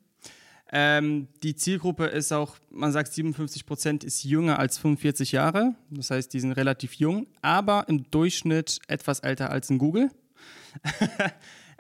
Ähm, 0.72 1.28
die 1.44 1.56
Zielgruppe 1.56 2.06
ist 2.06 2.32
auch, 2.32 2.58
man 2.72 2.92
sagt 2.92 3.14
57 3.14 3.66
Prozent 3.66 4.04
ist 4.04 4.24
jünger 4.24 4.60
als 4.60 4.78
45 4.78 5.32
Jahre. 5.32 5.76
Das 5.92 6.12
heißt, 6.12 6.34
die 6.34 6.40
sind 6.40 6.54
relativ 6.54 6.96
jung, 6.96 7.28
aber 7.42 7.86
im 7.88 8.10
Durchschnitt 8.10 8.80
etwas 8.88 9.20
älter 9.20 9.52
als 9.52 9.70
in 9.70 9.78
Google. 9.78 10.10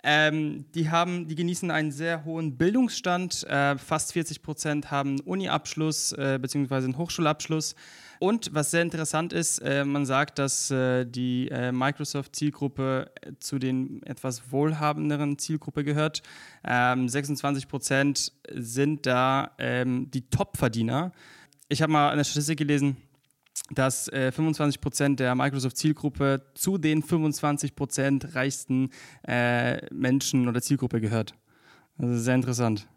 Ähm, 0.07 0.65
die, 0.75 0.91
haben, 0.91 1.27
die 1.27 1.33
genießen 1.33 1.71
einen 1.71 1.91
sehr 1.91 2.25
hohen 2.25 2.57
Bildungsstand. 2.57 3.43
Äh, 3.45 3.75
fast 3.79 4.13
40 4.13 4.43
Prozent 4.43 4.91
haben 4.91 5.19
Uni-Abschluss 5.21 6.11
äh, 6.11 6.37
bzw. 6.39 6.75
einen 6.75 6.97
Hochschulabschluss. 6.99 7.73
Und 8.19 8.53
was 8.53 8.69
sehr 8.69 8.83
interessant 8.83 9.33
ist, 9.33 9.57
äh, 9.59 9.83
man 9.83 10.05
sagt, 10.05 10.37
dass 10.37 10.69
äh, 10.69 11.05
die 11.05 11.49
äh, 11.49 11.71
Microsoft-Zielgruppe 11.71 13.11
äh, 13.19 13.31
zu 13.39 13.57
den 13.57 14.03
etwas 14.03 14.51
wohlhabenderen 14.51 15.39
Zielgruppe 15.39 15.83
gehört. 15.83 16.21
Ähm, 16.63 17.09
26 17.09 17.67
Prozent 17.67 18.31
sind 18.51 19.07
da 19.07 19.55
ähm, 19.57 20.11
die 20.11 20.29
Top-Verdiener. 20.29 21.13
Ich 21.67 21.81
habe 21.81 21.91
mal 21.91 22.11
eine 22.11 22.23
Statistik 22.23 22.59
gelesen, 22.59 22.97
dass 23.71 24.07
äh, 24.09 24.31
25 24.31 24.81
Prozent 24.81 25.19
der 25.19 25.35
Microsoft-Zielgruppe 25.35 26.41
zu 26.53 26.77
den 26.77 27.01
25 27.01 27.75
Prozent 27.75 28.35
reichsten 28.35 28.89
äh, 29.27 29.85
Menschen 29.93 30.47
oder 30.47 30.61
Zielgruppe 30.61 31.01
gehört. 31.01 31.33
Also 31.97 32.17
sehr 32.17 32.35
interessant. 32.35 32.87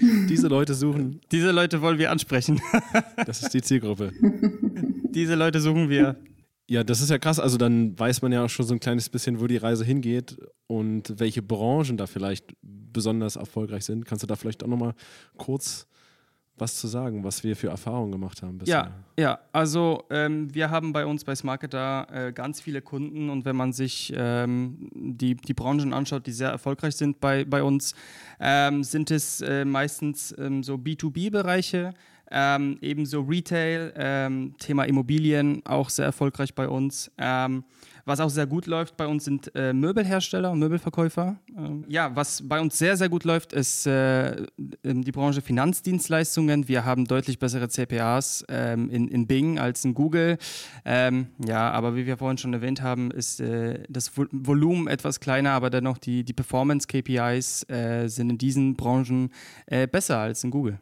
Diese 0.00 0.48
Leute 0.48 0.74
suchen. 0.74 1.20
Diese 1.30 1.52
Leute 1.52 1.80
wollen 1.80 1.98
wir 1.98 2.10
ansprechen. 2.10 2.60
das 3.26 3.42
ist 3.42 3.54
die 3.54 3.62
Zielgruppe. 3.62 4.12
Diese 5.10 5.34
Leute 5.34 5.60
suchen 5.60 5.88
wir. 5.88 6.16
Ja, 6.68 6.82
das 6.82 7.00
ist 7.00 7.10
ja 7.10 7.18
krass. 7.18 7.38
Also 7.38 7.58
dann 7.58 7.98
weiß 7.98 8.22
man 8.22 8.32
ja 8.32 8.44
auch 8.44 8.48
schon 8.48 8.66
so 8.66 8.74
ein 8.74 8.80
kleines 8.80 9.08
bisschen, 9.08 9.40
wo 9.40 9.46
die 9.46 9.58
Reise 9.58 9.84
hingeht 9.84 10.38
und 10.66 11.20
welche 11.20 11.42
Branchen 11.42 11.96
da 11.96 12.06
vielleicht 12.06 12.54
besonders 12.62 13.36
erfolgreich 13.36 13.84
sind. 13.84 14.06
Kannst 14.06 14.22
du 14.22 14.26
da 14.26 14.36
vielleicht 14.36 14.64
auch 14.64 14.68
nochmal 14.68 14.94
kurz 15.36 15.86
was 16.62 16.76
zu 16.76 16.86
sagen, 16.86 17.24
was 17.24 17.44
wir 17.44 17.56
für 17.56 17.68
Erfahrungen 17.68 18.12
gemacht 18.12 18.42
haben 18.42 18.56
bisher. 18.56 18.92
Ja, 19.18 19.22
ja. 19.22 19.38
also 19.52 20.04
ähm, 20.10 20.54
wir 20.54 20.70
haben 20.70 20.92
bei 20.92 21.04
uns 21.04 21.24
bei 21.24 21.34
Smarketer 21.34 22.06
äh, 22.10 22.32
ganz 22.32 22.60
viele 22.60 22.80
Kunden 22.80 23.28
und 23.28 23.44
wenn 23.44 23.56
man 23.56 23.72
sich 23.72 24.12
ähm, 24.16 24.88
die, 24.94 25.34
die 25.34 25.54
Branchen 25.54 25.92
anschaut, 25.92 26.26
die 26.26 26.32
sehr 26.32 26.50
erfolgreich 26.50 26.96
sind 26.96 27.20
bei, 27.20 27.44
bei 27.44 27.62
uns, 27.62 27.94
ähm, 28.40 28.84
sind 28.84 29.10
es 29.10 29.40
äh, 29.40 29.64
meistens 29.64 30.34
ähm, 30.38 30.62
so 30.62 30.76
B2B-Bereiche, 30.76 31.94
ähm, 32.30 32.78
ebenso 32.80 33.20
Retail, 33.22 33.92
ähm, 33.96 34.54
Thema 34.58 34.84
Immobilien 34.84 35.62
auch 35.66 35.90
sehr 35.90 36.06
erfolgreich 36.06 36.54
bei 36.54 36.68
uns. 36.68 37.10
Ähm, 38.02 38.12
was 38.12 38.20
auch 38.20 38.30
sehr 38.30 38.46
gut 38.46 38.66
läuft 38.66 38.96
bei 38.96 39.06
uns 39.06 39.24
sind 39.24 39.50
äh, 39.54 39.72
Möbelhersteller 39.72 40.50
und 40.50 40.58
Möbelverkäufer. 40.58 41.36
Ähm, 41.56 41.84
ja, 41.88 42.14
was 42.14 42.46
bei 42.46 42.60
uns 42.60 42.78
sehr, 42.78 42.96
sehr 42.96 43.08
gut 43.08 43.24
läuft, 43.24 43.52
ist 43.52 43.86
äh, 43.86 44.46
die 44.58 45.12
Branche 45.12 45.40
Finanzdienstleistungen. 45.40 46.68
Wir 46.68 46.84
haben 46.84 47.06
deutlich 47.06 47.38
bessere 47.38 47.68
CPAs 47.68 48.44
ähm, 48.48 48.90
in, 48.90 49.08
in 49.08 49.26
Bing 49.26 49.58
als 49.58 49.84
in 49.84 49.94
Google. 49.94 50.38
Ähm, 50.84 51.28
ja, 51.44 51.70
aber 51.70 51.96
wie 51.96 52.06
wir 52.06 52.16
vorhin 52.16 52.38
schon 52.38 52.52
erwähnt 52.52 52.82
haben, 52.82 53.10
ist 53.10 53.40
äh, 53.40 53.82
das 53.88 54.12
Volumen 54.14 54.88
etwas 54.88 55.20
kleiner, 55.20 55.52
aber 55.52 55.70
dennoch 55.70 55.98
die, 55.98 56.24
die 56.24 56.32
Performance-KPIs 56.32 57.68
äh, 57.68 58.08
sind 58.08 58.30
in 58.30 58.38
diesen 58.38 58.76
Branchen 58.76 59.30
äh, 59.66 59.86
besser 59.86 60.18
als 60.18 60.44
in 60.44 60.50
Google 60.50 60.78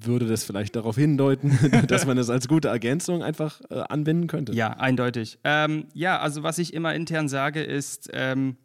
würde 0.00 0.26
das 0.26 0.44
vielleicht 0.44 0.76
darauf 0.76 0.96
hindeuten, 0.96 1.58
dass 1.88 2.06
man 2.06 2.18
es 2.18 2.30
als 2.30 2.48
gute 2.48 2.68
Ergänzung 2.68 3.22
einfach 3.22 3.60
äh, 3.70 3.74
anwenden 3.88 4.26
könnte? 4.26 4.52
Ja, 4.52 4.70
eindeutig. 4.70 5.38
Ähm, 5.44 5.86
ja, 5.94 6.18
also 6.18 6.42
was 6.42 6.58
ich 6.58 6.74
immer 6.74 6.94
intern 6.94 7.28
sage, 7.28 7.62
ist, 7.62 8.10
ähm, 8.12 8.56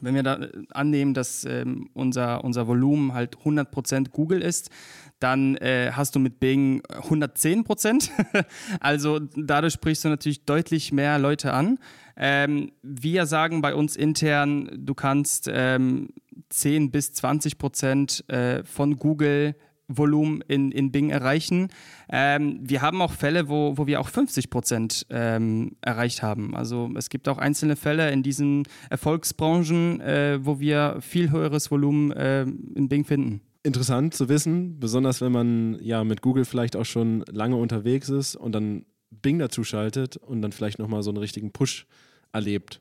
wenn 0.00 0.14
wir 0.14 0.22
da 0.22 0.36
äh, 0.36 0.50
annehmen, 0.70 1.14
dass 1.14 1.44
ähm, 1.44 1.90
unser, 1.94 2.44
unser 2.44 2.66
Volumen 2.66 3.14
halt 3.14 3.36
100% 3.38 4.10
Google 4.10 4.42
ist, 4.42 4.70
dann 5.18 5.56
äh, 5.56 5.90
hast 5.92 6.14
du 6.14 6.18
mit 6.18 6.40
Bing 6.40 6.82
110%. 6.88 8.10
also 8.80 9.20
dadurch 9.36 9.74
sprichst 9.74 10.04
du 10.04 10.08
natürlich 10.08 10.44
deutlich 10.44 10.92
mehr 10.92 11.18
Leute 11.18 11.52
an. 11.52 11.78
Ähm, 12.16 12.72
wir 12.82 13.26
sagen 13.26 13.60
bei 13.60 13.74
uns 13.74 13.96
intern, 13.96 14.70
du 14.76 14.94
kannst 14.94 15.48
ähm, 15.52 16.08
10 16.48 16.90
bis 16.90 17.10
20% 17.12 18.28
äh, 18.28 18.64
von 18.64 18.96
Google 18.96 19.54
Volumen 19.90 20.42
in, 20.46 20.70
in 20.72 20.92
Bing 20.92 21.10
erreichen. 21.10 21.68
Ähm, 22.08 22.60
wir 22.62 22.82
haben 22.82 23.02
auch 23.02 23.12
Fälle, 23.12 23.48
wo, 23.48 23.76
wo 23.76 23.86
wir 23.86 24.00
auch 24.00 24.08
50 24.08 24.50
Prozent 24.50 25.06
ähm, 25.10 25.76
erreicht 25.80 26.22
haben. 26.22 26.54
Also 26.54 26.90
es 26.96 27.10
gibt 27.10 27.28
auch 27.28 27.38
einzelne 27.38 27.76
Fälle 27.76 28.10
in 28.10 28.22
diesen 28.22 28.64
Erfolgsbranchen, 28.88 30.00
äh, 30.00 30.38
wo 30.42 30.60
wir 30.60 30.98
viel 31.00 31.30
höheres 31.30 31.70
Volumen 31.70 32.12
äh, 32.12 32.42
in 32.42 32.88
Bing 32.88 33.04
finden. 33.04 33.40
Interessant 33.62 34.14
zu 34.14 34.28
wissen, 34.28 34.80
besonders 34.80 35.20
wenn 35.20 35.32
man 35.32 35.78
ja 35.82 36.02
mit 36.04 36.22
Google 36.22 36.46
vielleicht 36.46 36.76
auch 36.76 36.86
schon 36.86 37.24
lange 37.30 37.56
unterwegs 37.56 38.08
ist 38.08 38.36
und 38.36 38.52
dann 38.52 38.86
Bing 39.10 39.38
dazu 39.38 39.64
schaltet 39.64 40.16
und 40.16 40.40
dann 40.40 40.52
vielleicht 40.52 40.78
nochmal 40.78 41.02
so 41.02 41.10
einen 41.10 41.18
richtigen 41.18 41.52
Push 41.52 41.86
erlebt. 42.32 42.80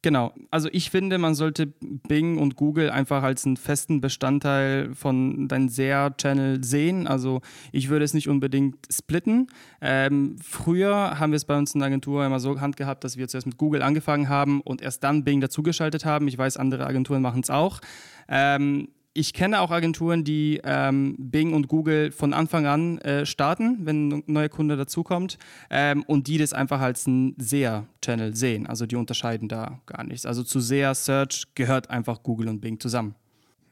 Genau, 0.00 0.32
also 0.52 0.68
ich 0.70 0.90
finde, 0.90 1.18
man 1.18 1.34
sollte 1.34 1.66
Bing 1.66 2.38
und 2.38 2.54
Google 2.54 2.88
einfach 2.90 3.24
als 3.24 3.44
einen 3.44 3.56
festen 3.56 4.00
Bestandteil 4.00 4.94
von 4.94 5.48
deinem 5.48 5.68
SEA-Channel 5.68 6.62
sehen. 6.62 7.08
Also 7.08 7.40
ich 7.72 7.88
würde 7.88 8.04
es 8.04 8.14
nicht 8.14 8.28
unbedingt 8.28 8.76
splitten. 8.92 9.48
Ähm, 9.80 10.36
früher 10.40 11.18
haben 11.18 11.32
wir 11.32 11.36
es 11.36 11.44
bei 11.44 11.58
uns 11.58 11.74
in 11.74 11.80
der 11.80 11.88
Agentur 11.88 12.24
immer 12.24 12.38
so 12.38 12.60
handgehabt, 12.60 13.02
dass 13.02 13.16
wir 13.16 13.26
zuerst 13.26 13.48
mit 13.48 13.56
Google 13.56 13.82
angefangen 13.82 14.28
haben 14.28 14.60
und 14.60 14.82
erst 14.82 15.02
dann 15.02 15.24
Bing 15.24 15.40
dazugeschaltet 15.40 16.04
haben. 16.04 16.28
Ich 16.28 16.38
weiß, 16.38 16.58
andere 16.58 16.86
Agenturen 16.86 17.20
machen 17.20 17.40
es 17.42 17.50
auch. 17.50 17.80
Ähm, 18.28 18.88
ich 19.18 19.32
kenne 19.32 19.60
auch 19.60 19.72
Agenturen, 19.72 20.22
die 20.22 20.60
ähm, 20.62 21.16
Bing 21.18 21.52
und 21.52 21.66
Google 21.66 22.12
von 22.12 22.32
Anfang 22.32 22.66
an 22.66 22.98
äh, 22.98 23.26
starten, 23.26 23.78
wenn 23.82 24.12
ein 24.12 24.22
neuer 24.26 24.48
Kunde 24.48 24.76
dazukommt 24.76 25.38
ähm, 25.70 26.04
und 26.04 26.28
die 26.28 26.38
das 26.38 26.52
einfach 26.52 26.80
als 26.80 27.06
ein 27.08 27.34
SEA-Channel 27.38 28.36
sehen. 28.36 28.66
Also 28.68 28.86
die 28.86 28.94
unterscheiden 28.94 29.48
da 29.48 29.80
gar 29.86 30.04
nichts. 30.04 30.24
Also 30.24 30.44
zu 30.44 30.60
SEA 30.60 30.94
Search 30.94 31.46
gehört 31.56 31.90
einfach 31.90 32.22
Google 32.22 32.48
und 32.48 32.60
Bing 32.60 32.78
zusammen. 32.78 33.16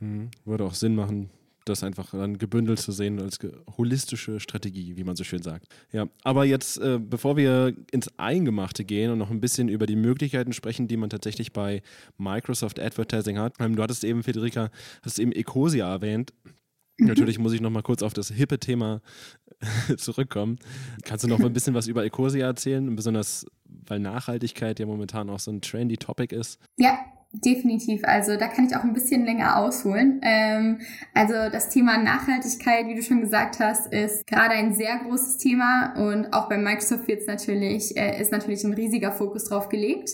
Hm, 0.00 0.30
würde 0.44 0.64
auch 0.64 0.74
Sinn 0.74 0.96
machen, 0.96 1.30
das 1.68 1.82
einfach 1.82 2.10
dann 2.12 2.38
gebündelt 2.38 2.78
zu 2.78 2.92
sehen 2.92 3.20
als 3.20 3.38
holistische 3.76 4.40
Strategie, 4.40 4.96
wie 4.96 5.04
man 5.04 5.16
so 5.16 5.24
schön 5.24 5.42
sagt. 5.42 5.66
Ja, 5.92 6.08
aber 6.22 6.44
jetzt, 6.44 6.78
äh, 6.78 6.98
bevor 6.98 7.36
wir 7.36 7.74
ins 7.90 8.10
Eingemachte 8.18 8.84
gehen 8.84 9.10
und 9.10 9.18
noch 9.18 9.30
ein 9.30 9.40
bisschen 9.40 9.68
über 9.68 9.86
die 9.86 9.96
Möglichkeiten 9.96 10.52
sprechen, 10.52 10.88
die 10.88 10.96
man 10.96 11.10
tatsächlich 11.10 11.52
bei 11.52 11.82
Microsoft 12.18 12.80
Advertising 12.80 13.38
hat. 13.38 13.54
Ähm, 13.58 13.76
du 13.76 13.82
hattest 13.82 14.04
eben, 14.04 14.22
Federica, 14.22 14.70
hast 15.02 15.18
eben 15.18 15.32
Ecosia 15.32 15.90
erwähnt. 15.90 16.32
Mhm. 16.98 17.08
Natürlich 17.08 17.38
muss 17.38 17.52
ich 17.52 17.60
noch 17.60 17.70
mal 17.70 17.82
kurz 17.82 18.02
auf 18.02 18.14
das 18.14 18.28
hippe 18.28 18.58
Thema 18.58 19.02
zurückkommen. 19.96 20.58
Kannst 21.04 21.24
du 21.24 21.28
noch 21.28 21.38
mal 21.38 21.46
ein 21.46 21.52
bisschen 21.52 21.74
was 21.74 21.86
über 21.86 22.04
Ecosia 22.04 22.46
erzählen, 22.46 22.94
besonders 22.94 23.46
weil 23.64 23.98
Nachhaltigkeit 24.00 24.78
ja 24.78 24.86
momentan 24.86 25.30
auch 25.30 25.40
so 25.40 25.50
ein 25.50 25.60
trendy 25.60 25.96
Topic 25.96 26.34
ist? 26.34 26.58
Ja, 26.76 26.98
Definitiv, 27.44 28.02
also 28.04 28.36
da 28.36 28.48
kann 28.48 28.66
ich 28.66 28.76
auch 28.76 28.82
ein 28.82 28.94
bisschen 28.94 29.26
länger 29.26 29.58
ausholen. 29.58 30.20
Ähm, 30.22 30.78
also 31.12 31.34
das 31.52 31.68
Thema 31.68 31.98
Nachhaltigkeit, 31.98 32.86
wie 32.86 32.94
du 32.94 33.02
schon 33.02 33.20
gesagt 33.20 33.60
hast, 33.60 33.92
ist 33.92 34.26
gerade 34.26 34.54
ein 34.54 34.74
sehr 34.74 34.98
großes 34.98 35.36
Thema 35.36 35.92
und 35.96 36.32
auch 36.32 36.48
bei 36.48 36.56
Microsoft 36.56 37.06
wird 37.08 37.26
natürlich, 37.26 37.96
äh, 37.96 38.20
ist 38.20 38.32
natürlich 38.32 38.64
ein 38.64 38.72
riesiger 38.72 39.12
Fokus 39.12 39.44
drauf 39.44 39.68
gelegt. 39.68 40.10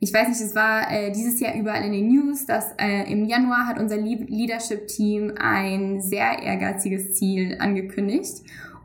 Ich 0.00 0.14
weiß 0.14 0.28
nicht, 0.28 0.40
es 0.40 0.54
war 0.54 0.90
äh, 0.90 1.12
dieses 1.12 1.40
Jahr 1.40 1.54
überall 1.54 1.84
in 1.84 1.92
den 1.92 2.08
News, 2.08 2.46
dass 2.46 2.72
äh, 2.78 3.12
im 3.12 3.26
Januar 3.26 3.66
hat 3.66 3.78
unser 3.78 3.98
Leadership-Team 3.98 5.34
ein 5.38 6.00
sehr 6.00 6.42
ehrgeiziges 6.42 7.14
Ziel 7.14 7.56
angekündigt 7.58 8.42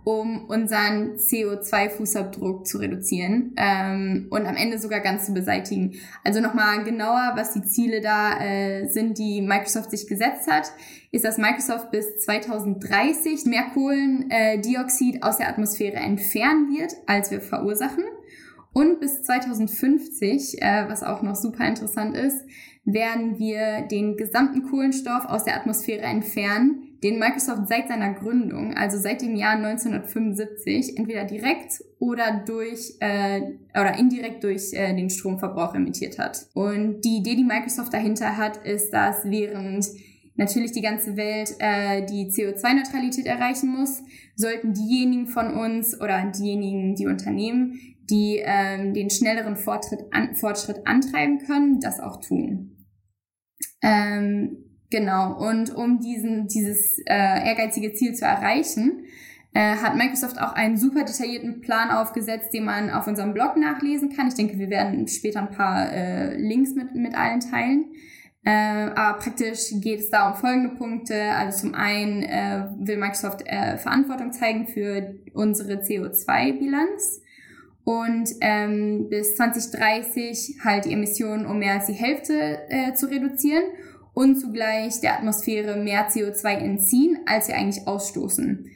um 0.08 0.46
unseren 0.46 1.18
CO2-Fußabdruck 1.18 2.66
zu 2.66 2.78
reduzieren 2.78 3.54
ähm, 3.58 4.28
und 4.30 4.46
am 4.46 4.56
Ende 4.56 4.80
sogar 4.80 5.02
ganz 5.02 5.26
zu 5.26 5.34
beseitigen. 5.34 6.00
Also 6.24 6.40
nochmal 6.40 6.86
genauer, 6.86 7.34
was 7.36 7.52
die 7.52 7.64
Ziele 7.64 8.00
da 8.00 8.40
äh, 8.40 8.88
sind, 8.88 9.18
die 9.18 9.42
Microsoft 9.42 9.92
sich 9.92 10.08
gesetzt 10.08 10.50
hat, 10.50 10.72
ist, 11.12 11.26
dass 11.26 11.38
Microsoft 11.38 11.92
bis 11.92 12.20
2030 12.20 13.48
mehr 13.48 13.64
Kohlendioxid 13.74 15.24
aus 15.24 15.40
der 15.40 15.50
Atmosphäre 15.50 15.98
entfernen 15.98 16.70
wird, 16.70 16.94
als 17.06 17.30
wir 17.30 17.42
verursachen. 17.42 18.06
Und 18.77 19.00
bis 19.00 19.24
2050, 19.24 20.62
äh, 20.62 20.88
was 20.88 21.01
auch 21.01 21.24
noch 21.24 21.36
super 21.36 21.67
interessant 21.67 22.15
ist, 22.15 22.46
werden 22.86 23.39
wir 23.39 23.88
den 23.88 24.17
gesamten 24.17 24.69
Kohlenstoff 24.69 25.25
aus 25.25 25.46
der 25.46 25.55
Atmosphäre 25.55 26.03
entfernen, 26.03 26.84
den 27.01 27.17
Microsoft 27.17 27.67
seit 27.67 27.88
seiner 27.88 28.13
Gründung, 28.13 28.75
also 28.75 29.00
seit 29.00 29.24
dem 29.24 29.36
Jahr 29.36 29.55
1975, 29.55 30.96
entweder 30.96 31.25
direkt 31.25 31.84
oder 31.98 32.43
durch 32.46 32.98
äh, 33.00 33.41
oder 33.72 33.98
indirekt 33.98 34.43
durch 34.43 34.72
äh, 34.74 34.93
den 34.93 35.10
Stromverbrauch 35.10 35.74
emittiert 35.74 36.19
hat. 36.19 36.46
Und 36.53 37.01
die 37.01 37.17
Idee, 37.17 37.36
die 37.36 37.46
Microsoft 37.46 37.96
dahinter 37.96 38.38
hat, 38.38 38.57
ist, 38.57 38.91
dass 38.91 39.25
während 39.25 39.88
natürlich 40.36 40.72
die 40.72 40.84
ganze 40.84 41.17
Welt 41.17 41.55
äh, 41.57 42.05
die 42.05 42.29
CO2-Neutralität 42.29 43.25
erreichen 43.25 43.69
muss, 43.69 44.03
sollten 44.36 44.75
diejenigen 44.75 45.25
von 45.25 45.55
uns 45.55 46.00
oder 46.00 46.31
diejenigen, 46.31 46.93
die 46.93 47.07
Unternehmen, 47.07 47.96
die 48.10 48.42
ähm, 48.44 48.94
den 48.94 49.10
schnelleren 49.10 49.56
Fortschritt, 49.56 50.06
an, 50.12 50.36
Fortschritt 50.36 50.86
antreiben 50.86 51.40
können, 51.40 51.80
das 51.80 52.00
auch 52.00 52.22
tun. 52.22 52.86
Ähm, 53.82 54.64
Genau, 54.90 55.34
und 55.34 55.76
um 55.76 56.00
diesen, 56.00 56.48
dieses 56.48 57.00
äh, 57.06 57.48
ehrgeizige 57.48 57.94
Ziel 57.94 58.14
zu 58.14 58.24
erreichen, 58.24 59.06
äh, 59.54 59.76
hat 59.76 59.98
Microsoft 59.98 60.40
auch 60.40 60.54
einen 60.54 60.78
super 60.78 61.04
detaillierten 61.04 61.62
Plan 61.62 61.90
aufgesetzt, 61.90 62.54
den 62.54 62.64
man 62.64 62.90
auf 62.90 63.06
unserem 63.06 63.34
Blog 63.34 63.58
nachlesen 63.58 64.16
kann. 64.16 64.28
Ich 64.28 64.36
denke, 64.36 64.58
wir 64.58 64.70
werden 64.70 65.08
später 65.08 65.42
ein 65.42 65.52
paar 65.52 65.92
äh, 65.92 66.38
Links 66.38 66.74
mit, 66.74 66.96
mit 66.96 67.16
allen 67.18 67.42
teilen. 67.42 67.92
Äh, 68.46 68.92
aber 68.96 69.20
praktisch 69.20 69.74
geht 69.82 70.00
es 70.00 70.10
da 70.10 70.30
um 70.30 70.36
folgende 70.36 70.76
Punkte. 70.76 71.32
Also 71.34 71.68
zum 71.68 71.76
einen 71.76 72.24
äh, 72.24 72.70
will 72.80 72.96
Microsoft 72.96 73.46
äh, 73.46 73.78
Verantwortung 73.78 74.32
zeigen 74.32 74.68
für 74.68 75.16
unsere 75.34 75.82
CO2-Bilanz 75.82 77.24
und 77.88 78.29
ähm, 78.41 79.08
bis 79.10 79.38
2030 79.38 80.58
halt 80.62 80.84
die 80.84 80.91
Emissionen 80.91 81.46
um 81.46 81.58
mehr 81.60 81.75
als 81.75 81.86
die 81.86 81.94
Hälfte 81.94 82.60
äh, 82.67 82.94
zu 82.94 83.06
reduzieren 83.06 83.63
und 84.13 84.36
zugleich 84.36 85.00
der 85.00 85.13
Atmosphäre 85.13 85.77
mehr 85.77 86.10
CO2 86.10 86.50
entziehen, 86.58 87.20
als 87.25 87.48
wir 87.48 87.56
eigentlich 87.56 87.88
ausstoßen. 87.88 88.70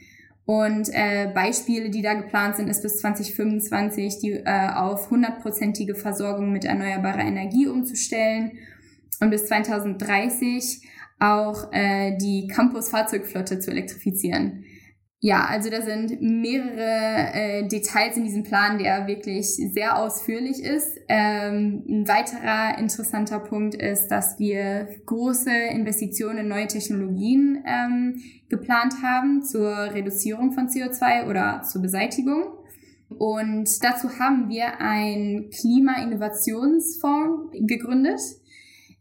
Und 0.46 0.88
äh, 0.94 1.30
Beispiele, 1.34 1.90
die 1.90 2.00
da 2.00 2.14
geplant 2.14 2.56
sind, 2.56 2.68
ist 2.68 2.80
bis 2.80 3.00
2025 3.00 4.18
die 4.18 4.30
äh, 4.32 4.70
auf 4.74 5.10
hundertprozentige 5.10 5.94
Versorgung 5.94 6.50
mit 6.50 6.64
erneuerbarer 6.64 7.20
Energie 7.20 7.66
umzustellen 7.66 8.52
und 9.20 9.28
bis 9.28 9.44
2030 9.44 10.88
auch 11.18 11.70
äh, 11.72 12.16
die 12.16 12.46
Campus-Fahrzeugflotte 12.46 13.58
zu 13.58 13.72
elektrifizieren. 13.72 14.64
Ja, 15.24 15.44
also 15.44 15.70
da 15.70 15.82
sind 15.82 16.20
mehrere 16.20 17.32
äh, 17.32 17.68
Details 17.68 18.16
in 18.16 18.24
diesem 18.24 18.42
Plan, 18.42 18.78
der 18.78 19.06
wirklich 19.06 19.54
sehr 19.54 19.96
ausführlich 19.96 20.60
ist. 20.60 20.98
Ähm, 21.08 21.84
ein 21.88 22.08
weiterer 22.08 22.76
interessanter 22.76 23.38
Punkt 23.38 23.76
ist, 23.76 24.08
dass 24.08 24.40
wir 24.40 24.88
große 25.06 25.52
Investitionen 25.70 26.38
in 26.38 26.48
neue 26.48 26.66
Technologien 26.66 27.62
ähm, 27.64 28.20
geplant 28.48 28.94
haben 29.00 29.44
zur 29.44 29.94
Reduzierung 29.94 30.50
von 30.50 30.66
CO2 30.66 31.30
oder 31.30 31.62
zur 31.62 31.82
Beseitigung. 31.82 32.42
Und 33.08 33.68
dazu 33.84 34.18
haben 34.18 34.48
wir 34.48 34.80
einen 34.80 35.50
Klima-Innovationsfonds 35.50 37.52
gegründet, 37.60 38.18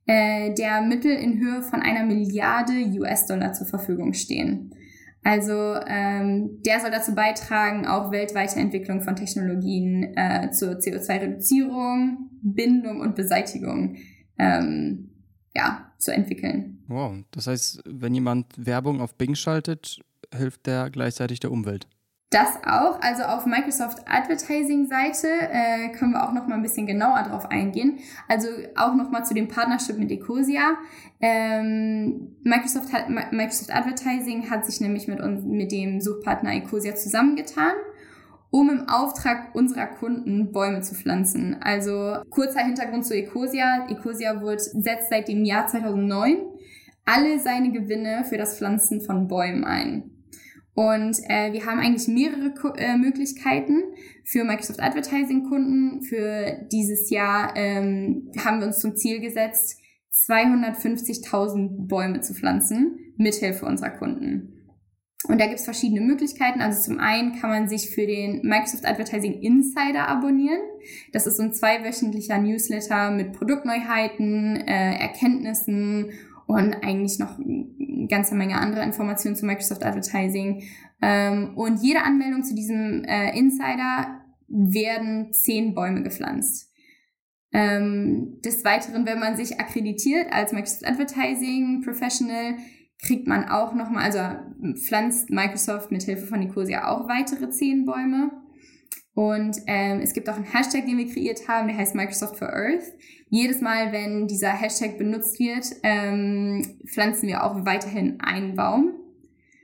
äh, 0.06 0.54
der 0.54 0.84
Mittel 0.84 1.13
in 1.13 1.40
Höhe 1.40 1.63
von 1.63 1.82
einer 1.82 2.06
Milliarde 2.06 2.74
US-Dollar 3.00 3.54
zur 3.54 3.66
Verfügung 3.66 4.13
stehen. 4.13 4.75
Also 5.24 5.75
ähm, 5.86 6.62
der 6.66 6.80
soll 6.80 6.90
dazu 6.90 7.13
beitragen, 7.13 7.86
auch 7.86 8.12
weltweite 8.12 8.60
Entwicklung 8.60 9.01
von 9.01 9.16
Technologien 9.16 10.16
äh, 10.16 10.50
zur 10.51 10.80
CO2-Reduzierung, 10.80 12.30
Bindung 12.42 13.01
und 13.01 13.16
Beseitigung 13.16 13.98
ähm, 14.40 15.12
ja, 15.56 15.92
zu 16.00 16.12
entwickeln. 16.12 16.84
Wow, 16.88 17.24
das 17.32 17.48
heißt, 17.48 17.84
wenn 17.86 18.16
jemand 18.16 18.48
Werbung 18.58 19.00
auf 19.00 19.16
Bing 19.16 19.36
schaltet, 19.36 20.01
hilft 20.34 20.66
der 20.66 20.90
gleichzeitig 20.90 21.40
der 21.40 21.51
Umwelt. 21.51 21.88
Das 22.32 22.64
auch, 22.66 23.02
also 23.02 23.24
auf 23.24 23.46
Microsoft 23.46 24.06
Advertising 24.08 24.88
Seite 24.88 25.28
äh, 25.28 25.90
können 25.90 26.14
wir 26.14 26.24
auch 26.24 26.32
noch 26.32 26.48
mal 26.48 26.56
ein 26.56 26.62
bisschen 26.62 26.88
genauer 26.88 27.24
drauf 27.24 27.52
eingehen. 27.52 28.00
Also 28.30 28.48
auch 28.78 28.96
noch 28.96 29.12
mal 29.12 29.26
zu 29.26 29.34
dem 29.34 29.50
Partnership 29.50 29.98
mit 29.98 30.12
Ecosia. 30.12 30.78
Ähm, 31.20 32.38
Microsoft, 32.44 32.94
hat, 32.94 33.10
Microsoft 33.10 33.76
Advertising 33.76 34.50
hat 34.50 34.66
sich 34.66 34.80
nämlich 34.80 35.10
mit, 35.10 35.20
uns, 35.20 35.44
mit 35.44 35.74
dem 35.74 36.00
Suchpartner 36.00 36.54
Ecosia 36.54 36.96
zusammengetan, 36.96 37.74
um 38.50 38.70
im 38.70 38.88
Auftrag 38.88 39.54
unserer 39.54 39.88
Kunden 39.88 40.54
Bäume 40.54 40.80
zu 40.80 40.96
pflanzen. 40.96 41.58
Also 41.62 42.16
kurzer 42.30 42.62
Hintergrund 42.62 43.06
zu 43.06 43.14
Ecosia. 43.14 43.88
Ecosia 43.90 44.42
wird, 44.42 44.62
setzt 44.62 45.10
seit 45.10 45.28
dem 45.28 45.44
Jahr 45.44 45.68
2009 45.68 46.38
alle 47.04 47.40
seine 47.40 47.74
Gewinne 47.74 48.24
für 48.24 48.38
das 48.38 48.58
Pflanzen 48.58 49.02
von 49.02 49.28
Bäumen 49.28 49.66
ein. 49.66 50.21
Und 50.74 51.18
äh, 51.28 51.51
wir 51.51 51.66
haben 51.66 51.80
eigentlich 51.80 52.08
mehrere 52.08 52.54
äh, 52.78 52.98
Möglichkeiten 52.98 53.84
für 54.24 54.44
Microsoft 54.44 54.80
Advertising 54.80 55.50
Kunden. 55.50 56.01
Für 56.04 56.66
dieses 56.72 57.10
Jahr 57.10 57.54
ähm, 57.56 58.32
haben 58.38 58.60
wir 58.60 58.68
uns 58.68 58.80
zum 58.80 58.96
Ziel 58.96 59.20
gesetzt, 59.20 59.78
250.000 60.28 61.88
Bäume 61.88 62.22
zu 62.22 62.34
pflanzen, 62.34 63.13
mithilfe 63.18 63.66
unserer 63.66 63.92
Kunden. 63.92 64.58
Und 65.28 65.40
da 65.40 65.46
gibt's 65.46 65.66
verschiedene 65.66 66.01
Möglichkeiten. 66.01 66.62
Also 66.62 66.82
zum 66.82 67.00
einen 67.00 67.40
kann 67.40 67.50
man 67.50 67.68
sich 67.68 67.92
für 67.92 68.08
den 68.08 68.42
Microsoft 68.44 68.86
Advertising 68.86 69.42
Insider 69.42 70.08
abonnieren. 70.08 70.60
Das 71.13 71.28
ist 71.28 71.38
so 71.38 71.44
ein 71.44 71.54
zweiwöchentlicher 71.54 72.40
Newsletter 72.40 73.12
mit 73.12 73.34
Produktneuheiten, 73.34 74.56
äh, 74.56 74.96
Erkenntnissen 74.96 76.12
und 76.51 76.75
eigentlich 76.84 77.20
noch 77.20 77.39
eine 77.39 78.08
ganze 78.08 78.36
Menge 78.36 78.58
anderer 78.58 78.84
Informationen 78.84 79.36
zu 79.36 79.46
Microsoft 79.46 79.84
Advertising. 79.84 80.63
Ähm, 81.01 81.53
und 81.55 81.81
jede 81.81 82.03
Anmeldung 82.03 82.43
zu 82.43 82.53
diesem 82.53 83.03
äh, 83.05 83.37
Insider 83.37 84.22
werden 84.48 85.33
zehn 85.33 85.74
Bäume 85.74 86.03
gepflanzt. 86.03 86.72
Ähm, 87.53 88.40
des 88.46 88.64
Weiteren, 88.64 89.05
wenn 89.05 89.20
man 89.20 89.35
sich 89.35 89.59
akkreditiert 89.59 90.31
als 90.31 90.53
Microsoft 90.53 90.85
Advertising 90.85 91.81
Professional, 91.83 92.55
kriegt 93.01 93.27
man 93.27 93.50
auch 93.50 93.74
nochmal, 93.74 94.03
also 94.03 94.20
pflanzt 94.85 95.31
Microsoft 95.31 95.92
mit 95.92 96.03
Hilfe 96.03 96.27
von 96.27 96.40
Nicosia 96.40 96.87
auch 96.87 97.07
weitere 97.07 97.50
zehn 97.50 97.85
Bäume. 97.85 98.31
Und 99.22 99.57
ähm, 99.68 100.00
es 100.01 100.14
gibt 100.14 100.27
auch 100.29 100.36
einen 100.36 100.51
Hashtag, 100.51 100.88
den 100.88 100.98
wir 100.98 101.07
kreiert 101.07 101.48
haben, 101.48 101.68
der 101.68 101.77
heißt 101.77 101.94
Microsoft 101.94 102.38
for 102.38 102.51
Earth. 102.51 102.92
Jedes 103.29 103.62
Mal, 103.62 103.92
wenn 103.92 104.25
dieser 104.25 104.50
Hashtag 104.50 104.98
benutzt 104.98 105.40
wird, 105.40 105.64
ähm, 105.84 106.79
pflanzen 106.88 107.27
wir 107.27 107.44
auch 107.44 107.64
weiterhin 107.64 108.20
einen 108.20 108.55
Baum. 108.55 108.96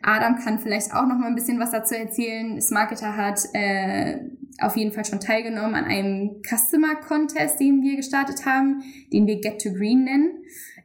Adam 0.04 0.38
kann 0.38 0.60
vielleicht 0.60 0.94
auch 0.94 1.08
noch 1.08 1.18
mal 1.18 1.26
ein 1.26 1.34
bisschen 1.34 1.60
was 1.60 1.72
dazu 1.72 1.96
erzählen. 1.96 2.62
Smarketer 2.62 3.18
hat 3.18 3.40
äh, 3.54 4.20
auf 4.60 4.78
jeden 4.78 4.92
Fall 4.92 5.06
schon 5.06 5.20
teilgenommen 5.20 5.74
an 5.74 5.86
einem 5.86 6.44
Customer 6.48 6.94
Contest, 6.94 7.60
den 7.60 7.82
wir 7.82 7.96
gestartet 7.96 8.46
haben, 8.46 8.84
den 9.12 9.26
wir 9.26 9.42
Get 9.42 9.64
to 9.64 9.74
Green 9.74 10.04
nennen. 10.04 10.44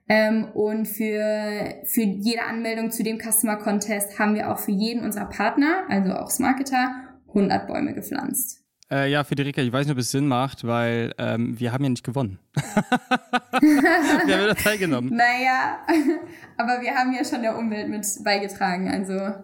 Ähm, 0.08 0.46
und 0.54 0.86
für, 0.86 1.82
für 1.84 2.00
jede 2.00 2.44
Anmeldung 2.44 2.90
zu 2.90 3.02
dem 3.02 3.18
Customer 3.18 3.56
Contest 3.56 4.18
haben 4.18 4.34
wir 4.34 4.50
auch 4.50 4.58
für 4.58 4.72
jeden 4.72 5.04
unserer 5.04 5.26
Partner, 5.26 5.84
also 5.90 6.14
auch 6.14 6.30
Smarketer, 6.30 6.94
100 7.28 7.66
Bäume 7.66 7.92
gepflanzt. 7.92 8.61
Äh, 8.92 9.10
ja, 9.10 9.24
Federica, 9.24 9.62
ich 9.62 9.72
weiß 9.72 9.86
nicht, 9.86 9.94
ob 9.94 9.98
es 9.98 10.10
Sinn 10.10 10.28
macht, 10.28 10.66
weil 10.66 11.14
ähm, 11.16 11.58
wir 11.58 11.72
haben 11.72 11.82
ja 11.82 11.88
nicht 11.88 12.04
gewonnen. 12.04 12.38
wir 12.54 14.36
haben 14.36 14.48
ja 14.48 14.54
teilgenommen. 14.54 15.16
Naja, 15.16 15.78
aber 16.58 16.82
wir 16.82 16.94
haben 16.94 17.14
ja 17.14 17.24
schon 17.24 17.40
der 17.40 17.56
Umwelt 17.56 17.88
mit 17.88 18.06
beigetragen, 18.22 18.90
also. 18.90 19.42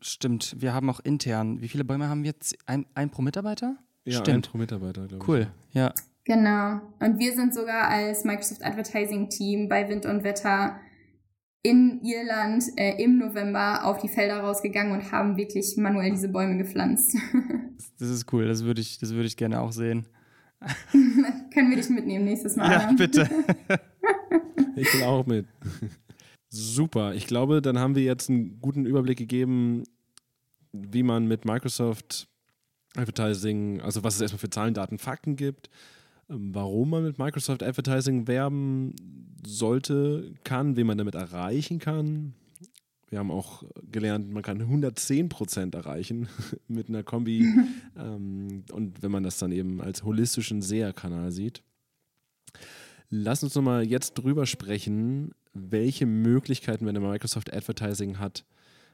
Stimmt, 0.00 0.56
wir 0.58 0.74
haben 0.74 0.90
auch 0.90 0.98
intern. 0.98 1.60
Wie 1.60 1.68
viele 1.68 1.84
Bäume 1.84 2.08
haben 2.08 2.24
wir 2.24 2.32
jetzt? 2.32 2.56
Ein, 2.66 2.86
ein 2.94 3.10
pro 3.10 3.22
Mitarbeiter? 3.22 3.76
Ja, 4.04 4.18
Stimmt. 4.18 4.48
ein 4.48 4.50
pro 4.50 4.58
Mitarbeiter, 4.58 5.06
glaube 5.06 5.22
ich. 5.22 5.28
Cool, 5.28 5.46
ja. 5.70 5.92
Genau. 6.24 6.80
Und 6.98 7.20
wir 7.20 7.34
sind 7.34 7.54
sogar 7.54 7.86
als 7.88 8.24
Microsoft 8.24 8.64
Advertising 8.64 9.28
Team 9.30 9.68
bei 9.68 9.88
Wind 9.88 10.06
und 10.06 10.24
Wetter 10.24 10.80
in 11.62 12.00
Irland 12.02 12.64
äh, 12.76 13.02
im 13.02 13.18
November 13.18 13.84
auf 13.84 13.98
die 13.98 14.08
Felder 14.08 14.40
rausgegangen 14.40 14.92
und 14.92 15.12
haben 15.12 15.36
wirklich 15.36 15.76
manuell 15.76 16.10
diese 16.10 16.28
Bäume 16.28 16.56
gepflanzt. 16.56 17.16
das 17.98 18.08
ist 18.08 18.32
cool, 18.32 18.46
das 18.46 18.64
würde 18.64 18.80
ich, 18.80 18.98
das 18.98 19.10
ich 19.10 19.36
gerne 19.36 19.60
auch 19.60 19.72
sehen. 19.72 20.06
Können 21.52 21.70
wir 21.70 21.76
dich 21.76 21.88
mitnehmen 21.88 22.24
nächstes 22.24 22.56
Mal? 22.56 22.70
Ja, 22.70 22.92
bitte. 22.96 23.28
ich 24.76 24.92
will 24.94 25.02
auch 25.04 25.26
mit. 25.26 25.46
Super, 26.48 27.14
ich 27.14 27.26
glaube, 27.26 27.60
dann 27.60 27.78
haben 27.78 27.94
wir 27.94 28.02
jetzt 28.02 28.30
einen 28.30 28.60
guten 28.60 28.86
Überblick 28.86 29.18
gegeben, 29.18 29.84
wie 30.72 31.02
man 31.02 31.26
mit 31.26 31.44
Microsoft 31.44 32.28
Advertising, 32.96 33.80
also 33.80 34.02
was 34.02 34.16
es 34.16 34.20
erstmal 34.20 34.40
für 34.40 34.50
Zahlen, 34.50 34.74
Daten, 34.74 34.98
Fakten 34.98 35.36
gibt, 35.36 35.68
warum 36.28 36.90
man 36.90 37.04
mit 37.04 37.18
Microsoft 37.18 37.62
Advertising 37.62 38.28
werben 38.28 38.94
sollte, 39.46 40.34
kann, 40.44 40.76
wen 40.76 40.86
man 40.86 40.98
damit 40.98 41.14
erreichen 41.14 41.78
kann. 41.78 42.34
Wir 43.08 43.18
haben 43.18 43.30
auch 43.30 43.62
gelernt, 43.90 44.30
man 44.30 44.42
kann 44.42 44.60
110 44.60 45.30
Prozent 45.30 45.74
erreichen 45.74 46.28
mit 46.68 46.88
einer 46.88 47.02
Kombi. 47.02 47.46
ähm, 47.96 48.64
und 48.70 49.02
wenn 49.02 49.10
man 49.10 49.22
das 49.22 49.38
dann 49.38 49.52
eben 49.52 49.80
als 49.80 50.02
holistischen 50.02 50.60
Seherkanal 50.60 51.32
sieht. 51.32 51.62
Lass 53.08 53.42
uns 53.42 53.54
nochmal 53.54 53.86
jetzt 53.86 54.14
drüber 54.14 54.44
sprechen, 54.44 55.32
welche 55.54 56.04
Möglichkeiten, 56.04 56.84
wenn 56.84 56.94
man 57.00 57.10
Microsoft 57.10 57.52
Advertising 57.54 58.18
hat, 58.18 58.44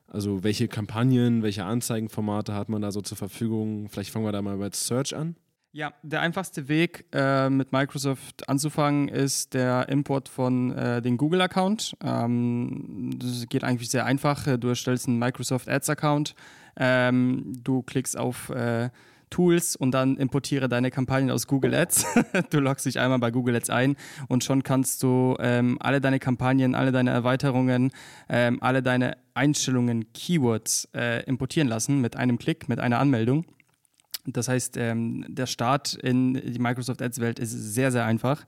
also 0.07 0.45
welche 0.45 0.69
Kampagnen, 0.69 1.43
welche 1.43 1.65
Anzeigenformate 1.65 2.55
hat 2.55 2.69
man 2.69 2.83
da 2.83 2.93
so 2.93 3.01
zur 3.01 3.17
Verfügung? 3.17 3.89
Vielleicht 3.89 4.11
fangen 4.11 4.25
wir 4.25 4.33
da 4.33 4.43
mal 4.43 4.59
bei 4.59 4.71
Search 4.71 5.17
an. 5.17 5.35
Ja, 5.77 5.93
der 6.05 6.21
einfachste 6.21 6.69
Weg 6.69 7.05
äh, 7.11 7.51
mit 7.51 7.73
Microsoft 7.73 8.49
anzufangen 8.49 9.09
ist 9.09 9.55
der 9.55 9.89
Import 9.89 10.29
von 10.29 10.71
äh, 10.71 11.03
den 11.03 11.17
Google-Account. 11.17 11.97
Ähm, 12.01 13.11
das 13.19 13.49
geht 13.49 13.65
eigentlich 13.65 13.91
sehr 13.91 14.07
einfach. 14.07 14.47
Du 14.57 14.69
erstellst 14.69 15.09
einen 15.09 15.19
Microsoft 15.19 15.69
Ads-Account, 15.69 16.37
ähm, 16.77 17.55
du 17.61 17.83
klickst 17.83 18.17
auf 18.17 18.51
äh, 18.51 18.91
Tools 19.31 19.75
und 19.75 19.91
dann 19.91 20.17
importiere 20.17 20.69
deine 20.69 20.93
Kampagnen 20.93 21.33
aus 21.33 21.49
Google 21.49 21.75
Ads. 21.75 22.07
du 22.51 22.61
loggst 22.61 22.87
dich 22.87 23.01
einmal 23.01 23.19
bei 23.19 23.33
Google 23.33 23.57
Ads 23.57 23.71
ein 23.71 23.97
und 24.29 24.45
schon 24.45 24.63
kannst 24.63 25.03
du 25.03 25.35
ähm, 25.41 25.79
alle 25.81 26.01
deine 26.01 26.21
Kampagnen, 26.21 26.77
alle 26.77 26.93
deine 26.93 27.11
Erweiterungen, 27.11 27.91
ähm, 28.29 28.63
alle 28.63 28.81
deine 28.81 29.17
Einstellungen, 29.35 30.13
Keywords 30.13 30.89
äh, 30.95 31.25
importieren 31.25 31.67
lassen 31.67 32.01
mit 32.01 32.15
einem 32.15 32.39
Klick, 32.39 32.69
mit 32.69 32.79
einer 32.79 33.01
Anmeldung. 33.01 33.45
Das 34.27 34.49
heißt, 34.49 34.77
ähm, 34.77 35.25
der 35.29 35.47
Start 35.47 35.95
in 35.95 36.35
die 36.35 36.59
Microsoft 36.59 37.03
Ads-Welt 37.03 37.39
ist 37.39 37.51
sehr, 37.51 37.93
sehr 37.93 38.05
einfach. 38.05 38.45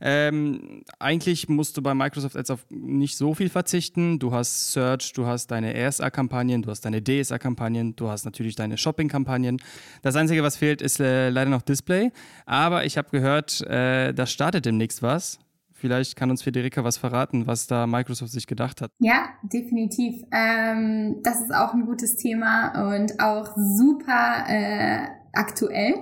Ähm, 0.00 0.82
eigentlich 0.98 1.48
musst 1.48 1.76
du 1.76 1.82
bei 1.82 1.94
Microsoft 1.94 2.36
Ads 2.36 2.50
auf 2.50 2.66
nicht 2.68 3.16
so 3.16 3.34
viel 3.34 3.48
verzichten. 3.48 4.18
Du 4.18 4.32
hast 4.32 4.72
Search, 4.72 5.12
du 5.12 5.26
hast 5.26 5.50
deine 5.50 5.72
RSA-Kampagnen, 5.74 6.62
du 6.62 6.70
hast 6.70 6.82
deine 6.82 7.02
DSA-Kampagnen, 7.02 7.96
du 7.96 8.08
hast 8.08 8.24
natürlich 8.24 8.56
deine 8.56 8.76
Shopping-Kampagnen. 8.76 9.58
Das 10.02 10.16
Einzige, 10.16 10.42
was 10.42 10.56
fehlt, 10.56 10.82
ist 10.82 11.00
äh, 11.00 11.30
leider 11.30 11.50
noch 11.50 11.62
Display. 11.62 12.12
Aber 12.44 12.84
ich 12.84 12.98
habe 12.98 13.08
gehört, 13.10 13.62
äh, 13.62 14.12
da 14.12 14.26
startet 14.26 14.66
demnächst 14.66 15.02
was. 15.02 15.38
Vielleicht 15.84 16.16
kann 16.16 16.30
uns 16.30 16.42
Federica 16.42 16.82
was 16.82 16.96
verraten, 16.96 17.46
was 17.46 17.66
da 17.66 17.86
Microsoft 17.86 18.32
sich 18.32 18.46
gedacht 18.46 18.80
hat. 18.80 18.90
Ja, 19.00 19.28
definitiv. 19.42 20.14
Ähm, 20.32 21.16
das 21.22 21.42
ist 21.42 21.54
auch 21.54 21.74
ein 21.74 21.84
gutes 21.84 22.16
Thema 22.16 22.94
und 22.94 23.20
auch 23.20 23.54
super 23.54 24.46
äh, 24.48 25.00
aktuell. 25.34 25.92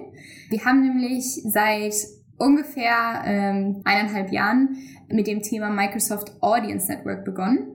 Wir 0.50 0.64
haben 0.64 0.82
nämlich 0.82 1.42
seit 1.48 1.94
ungefähr 2.38 3.22
ähm, 3.24 3.80
eineinhalb 3.82 4.30
Jahren 4.30 4.76
mit 5.08 5.26
dem 5.26 5.42
Thema 5.42 5.68
Microsoft 5.68 6.30
Audience 6.40 6.86
Network 6.86 7.24
begonnen. 7.24 7.72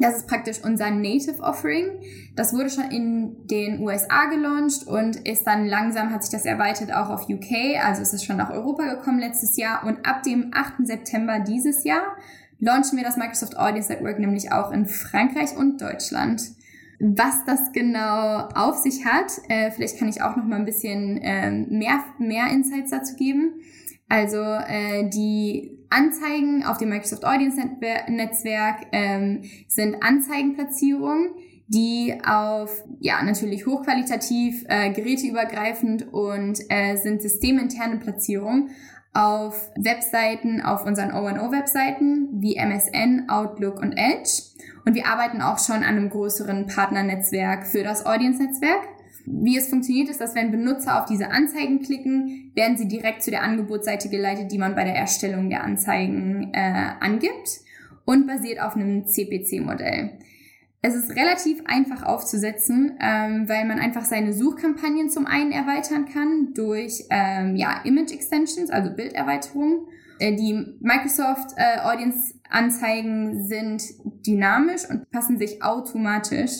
Das 0.00 0.16
ist 0.16 0.26
praktisch 0.26 0.64
unser 0.64 0.90
Native 0.90 1.42
Offering. 1.42 2.00
Das 2.34 2.54
wurde 2.54 2.70
schon 2.70 2.90
in 2.90 3.46
den 3.46 3.80
USA 3.80 4.24
gelauncht 4.30 4.86
und 4.86 5.16
ist 5.28 5.44
dann 5.46 5.66
langsam, 5.66 6.10
hat 6.10 6.24
sich 6.24 6.32
das 6.32 6.46
erweitert 6.46 6.92
auch 6.92 7.10
auf 7.10 7.28
UK, 7.28 7.78
also 7.84 8.00
ist 8.00 8.14
es 8.14 8.24
schon 8.24 8.38
nach 8.38 8.50
Europa 8.50 8.94
gekommen 8.94 9.18
letztes 9.18 9.58
Jahr 9.58 9.86
und 9.86 10.06
ab 10.06 10.22
dem 10.22 10.52
8. 10.54 10.86
September 10.86 11.40
dieses 11.40 11.84
Jahr 11.84 12.02
launchen 12.60 12.96
wir 12.96 13.04
das 13.04 13.18
Microsoft 13.18 13.58
Audience 13.58 13.92
Network 13.92 14.18
nämlich 14.18 14.50
auch 14.52 14.72
in 14.72 14.86
Frankreich 14.86 15.54
und 15.56 15.82
Deutschland. 15.82 16.42
Was 16.98 17.44
das 17.44 17.72
genau 17.72 18.48
auf 18.54 18.76
sich 18.76 19.04
hat, 19.04 19.32
äh, 19.48 19.70
vielleicht 19.70 19.98
kann 19.98 20.08
ich 20.08 20.22
auch 20.22 20.36
noch 20.36 20.44
mal 20.44 20.56
ein 20.56 20.66
bisschen 20.66 21.18
äh, 21.18 21.50
mehr, 21.50 22.04
mehr 22.18 22.46
Insights 22.50 22.90
dazu 22.90 23.16
geben. 23.16 23.54
Also 24.10 24.42
äh, 24.42 25.08
die 25.08 25.78
Anzeigen 25.88 26.64
auf 26.64 26.78
dem 26.78 26.88
Microsoft 26.88 27.24
Audience 27.24 27.56
Netzwerk 28.08 28.86
ähm, 28.90 29.42
sind 29.68 30.02
Anzeigenplatzierungen, 30.02 31.30
die 31.68 32.18
auf, 32.26 32.84
ja, 32.98 33.22
natürlich 33.22 33.66
hochqualitativ, 33.66 34.64
äh, 34.68 34.90
geräteübergreifend 34.90 36.12
und 36.12 36.58
äh, 36.68 36.96
sind 36.96 37.22
systeminterne 37.22 37.98
Platzierungen 37.98 38.70
auf 39.12 39.70
Webseiten, 39.76 40.60
auf 40.60 40.84
unseren 40.84 41.12
O&O-Webseiten 41.12 42.28
wie 42.40 42.56
MSN, 42.56 43.28
Outlook 43.28 43.80
und 43.80 43.92
Edge. 43.92 44.42
Und 44.84 44.94
wir 44.96 45.06
arbeiten 45.06 45.40
auch 45.40 45.60
schon 45.60 45.76
an 45.76 45.84
einem 45.84 46.10
größeren 46.10 46.66
Partnernetzwerk 46.66 47.64
für 47.64 47.84
das 47.84 48.04
Audience-Netzwerk. 48.04 48.88
Wie 49.32 49.56
es 49.56 49.68
funktioniert, 49.68 50.08
ist, 50.08 50.20
dass 50.20 50.34
wenn 50.34 50.50
Benutzer 50.50 51.00
auf 51.00 51.06
diese 51.06 51.30
Anzeigen 51.30 51.80
klicken, 51.80 52.52
werden 52.54 52.76
sie 52.76 52.88
direkt 52.88 53.22
zu 53.22 53.30
der 53.30 53.42
Angebotsseite 53.42 54.08
geleitet, 54.08 54.50
die 54.50 54.58
man 54.58 54.74
bei 54.74 54.84
der 54.84 54.94
Erstellung 54.94 55.50
der 55.50 55.62
Anzeigen 55.62 56.50
äh, 56.52 56.92
angibt 57.00 57.60
und 58.04 58.26
basiert 58.26 58.60
auf 58.60 58.74
einem 58.74 59.06
CPC-Modell. 59.06 60.18
Es 60.82 60.94
ist 60.94 61.10
relativ 61.10 61.62
einfach 61.66 62.02
aufzusetzen, 62.02 62.96
ähm, 63.00 63.48
weil 63.48 63.66
man 63.66 63.78
einfach 63.78 64.04
seine 64.04 64.32
Suchkampagnen 64.32 65.10
zum 65.10 65.26
einen 65.26 65.52
erweitern 65.52 66.06
kann 66.06 66.54
durch 66.54 67.04
ähm, 67.10 67.54
ja, 67.56 67.82
Image 67.84 68.12
Extensions, 68.12 68.70
also 68.70 68.90
Bilderweiterungen. 68.90 69.86
Äh, 70.18 70.36
die 70.36 70.76
Microsoft 70.80 71.50
äh, 71.56 71.80
Audience 71.80 72.34
Anzeigen 72.48 73.46
sind 73.46 73.82
dynamisch 74.26 74.88
und 74.88 75.10
passen 75.10 75.38
sich 75.38 75.62
automatisch 75.62 76.50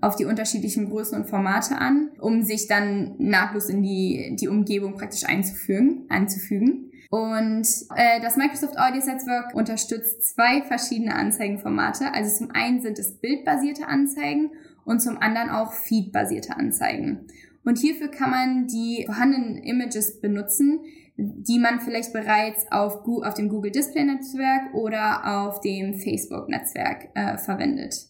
auf 0.00 0.16
die 0.16 0.24
unterschiedlichen 0.24 0.88
Größen 0.88 1.18
und 1.18 1.28
Formate 1.28 1.76
an, 1.76 2.10
um 2.18 2.42
sich 2.42 2.66
dann 2.68 3.14
nahtlos 3.18 3.68
in 3.68 3.82
die, 3.82 4.36
die 4.38 4.48
Umgebung 4.48 4.94
praktisch 4.94 5.24
einzufügen, 5.24 6.06
einzufügen. 6.08 6.90
Und 7.10 7.66
äh, 7.96 8.20
das 8.20 8.36
Microsoft 8.36 8.78
Audience 8.78 9.10
Network 9.10 9.54
unterstützt 9.54 10.34
zwei 10.34 10.62
verschiedene 10.62 11.14
Anzeigenformate. 11.14 12.14
Also 12.14 12.44
zum 12.44 12.52
einen 12.52 12.80
sind 12.80 12.98
es 12.98 13.18
bildbasierte 13.18 13.88
Anzeigen 13.88 14.52
und 14.84 15.00
zum 15.00 15.18
anderen 15.18 15.50
auch 15.50 15.72
feedbasierte 15.72 16.56
Anzeigen. 16.56 17.26
Und 17.64 17.78
hierfür 17.78 18.08
kann 18.08 18.30
man 18.30 18.66
die 18.68 19.04
vorhandenen 19.06 19.56
Images 19.58 20.20
benutzen, 20.20 20.80
die 21.16 21.58
man 21.58 21.80
vielleicht 21.80 22.12
bereits 22.12 22.70
auf, 22.70 23.06
auf 23.06 23.34
dem 23.34 23.48
Google 23.48 23.72
Display 23.72 24.04
Netzwerk 24.04 24.72
oder 24.72 25.44
auf 25.44 25.60
dem 25.60 25.94
Facebook 25.94 26.48
Netzwerk 26.48 27.10
äh, 27.14 27.36
verwendet. 27.36 28.09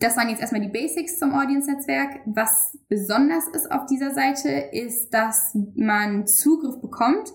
Das 0.00 0.16
waren 0.16 0.28
jetzt 0.28 0.40
erstmal 0.40 0.60
die 0.60 0.68
Basics 0.68 1.18
zum 1.18 1.34
Audience-Netzwerk. 1.34 2.20
Was 2.26 2.78
besonders 2.88 3.48
ist 3.48 3.70
auf 3.70 3.86
dieser 3.86 4.12
Seite, 4.12 4.48
ist, 4.48 5.10
dass 5.10 5.56
man 5.74 6.26
Zugriff 6.26 6.80
bekommt 6.80 7.32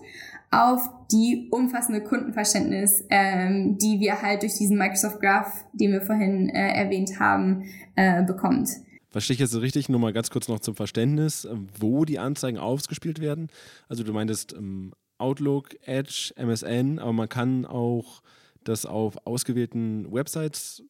auf 0.50 0.88
die 1.10 1.48
umfassende 1.50 2.02
Kundenverständnis, 2.02 3.04
ähm, 3.10 3.76
die 3.76 4.00
wir 4.00 4.22
halt 4.22 4.42
durch 4.42 4.54
diesen 4.54 4.78
Microsoft 4.78 5.20
Graph, 5.20 5.64
den 5.72 5.92
wir 5.92 6.00
vorhin 6.00 6.48
äh, 6.48 6.72
erwähnt 6.74 7.18
haben, 7.18 7.64
äh, 7.96 8.22
bekommt. 8.22 8.70
Verstehe 9.10 9.34
ich 9.34 9.40
jetzt 9.40 9.54
richtig? 9.56 9.88
Nur 9.88 10.00
mal 10.00 10.12
ganz 10.12 10.30
kurz 10.30 10.48
noch 10.48 10.60
zum 10.60 10.74
Verständnis, 10.74 11.46
wo 11.78 12.04
die 12.04 12.18
Anzeigen 12.18 12.58
ausgespielt 12.58 13.20
werden. 13.20 13.48
Also 13.88 14.04
du 14.04 14.12
meintest 14.12 14.54
ähm, 14.54 14.92
Outlook, 15.18 15.76
Edge, 15.86 16.32
MSN, 16.36 16.98
aber 16.98 17.12
man 17.12 17.28
kann 17.28 17.66
auch 17.66 18.22
das 18.64 18.86
auf 18.86 19.26
ausgewählten 19.26 20.12
Websites 20.12 20.82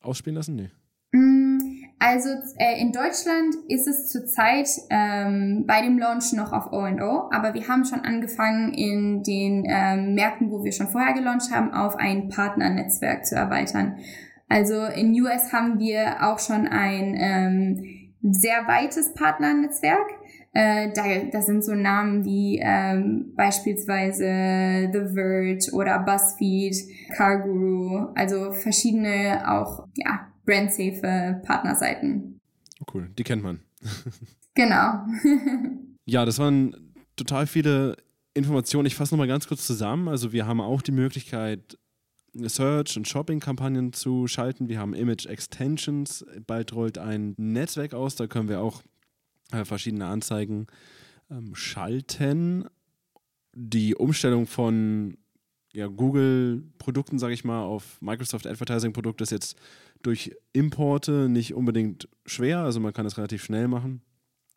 ausspielen 0.00 0.36
lassen? 0.36 0.56
Nee. 0.56 0.70
Also 2.00 2.28
äh, 2.58 2.80
in 2.80 2.92
Deutschland 2.92 3.56
ist 3.66 3.88
es 3.88 4.08
zurzeit 4.08 4.68
ähm, 4.88 5.64
bei 5.66 5.82
dem 5.82 5.98
Launch 5.98 6.32
noch 6.32 6.52
auf 6.52 6.72
O&O, 6.72 7.28
aber 7.32 7.54
wir 7.54 7.66
haben 7.66 7.84
schon 7.84 8.00
angefangen 8.00 8.72
in 8.72 9.22
den 9.24 9.64
ähm, 9.68 10.14
Märkten, 10.14 10.50
wo 10.50 10.62
wir 10.62 10.70
schon 10.70 10.88
vorher 10.88 11.12
gelauncht 11.12 11.50
haben, 11.50 11.72
auf 11.72 11.96
ein 11.96 12.28
Partnernetzwerk 12.28 13.26
zu 13.26 13.34
erweitern. 13.34 13.96
Also 14.48 14.84
in 14.84 15.12
US 15.20 15.52
haben 15.52 15.78
wir 15.78 16.22
auch 16.22 16.38
schon 16.38 16.68
ein 16.68 17.16
ähm, 17.18 18.12
sehr 18.22 18.66
weites 18.68 19.12
Partnernetzwerk. 19.14 20.08
Äh, 20.54 20.92
da, 20.94 21.02
da 21.30 21.42
sind 21.42 21.64
so 21.64 21.74
Namen 21.74 22.24
wie 22.24 22.60
ähm, 22.62 23.32
beispielsweise 23.36 24.88
The 24.92 25.14
Verge 25.14 25.70
oder 25.72 25.98
BuzzFeed, 25.98 26.76
CarGuru, 27.16 28.12
also 28.14 28.52
verschiedene 28.52 29.42
auch 29.46 29.86
ja 29.96 30.28
brandsafe 30.48 31.42
Partnerseiten. 31.44 32.40
Cool, 32.92 33.10
die 33.18 33.22
kennt 33.22 33.42
man. 33.42 33.60
genau. 34.54 35.04
ja, 36.06 36.24
das 36.24 36.38
waren 36.38 36.94
total 37.16 37.46
viele 37.46 37.96
Informationen. 38.32 38.86
Ich 38.86 38.94
fasse 38.94 39.14
nochmal 39.14 39.28
ganz 39.28 39.46
kurz 39.46 39.66
zusammen. 39.66 40.08
Also 40.08 40.32
wir 40.32 40.46
haben 40.46 40.62
auch 40.62 40.80
die 40.80 40.92
Möglichkeit, 40.92 41.76
Search- 42.32 42.96
und 42.96 43.06
Shopping-Kampagnen 43.06 43.92
zu 43.92 44.26
schalten. 44.26 44.68
Wir 44.68 44.78
haben 44.78 44.94
Image-Extensions. 44.94 46.24
Bald 46.46 46.72
rollt 46.72 46.96
ein 46.96 47.34
Netzwerk 47.36 47.92
aus. 47.92 48.14
Da 48.14 48.26
können 48.26 48.48
wir 48.48 48.60
auch 48.60 48.82
äh, 49.52 49.66
verschiedene 49.66 50.06
Anzeigen 50.06 50.66
ähm, 51.30 51.54
schalten. 51.54 52.64
Die 53.54 53.94
Umstellung 53.94 54.46
von 54.46 55.18
ja, 55.74 55.88
Google-Produkten, 55.88 57.18
sage 57.18 57.34
ich 57.34 57.44
mal, 57.44 57.62
auf 57.62 58.00
Microsoft 58.00 58.46
Advertising-Produkte 58.46 59.24
ist 59.24 59.32
jetzt 59.32 59.56
durch 60.02 60.36
Importe 60.52 61.28
nicht 61.28 61.54
unbedingt 61.54 62.08
schwer, 62.26 62.60
also 62.60 62.80
man 62.80 62.92
kann 62.92 63.06
es 63.06 63.16
relativ 63.18 63.42
schnell 63.42 63.68
machen. 63.68 64.02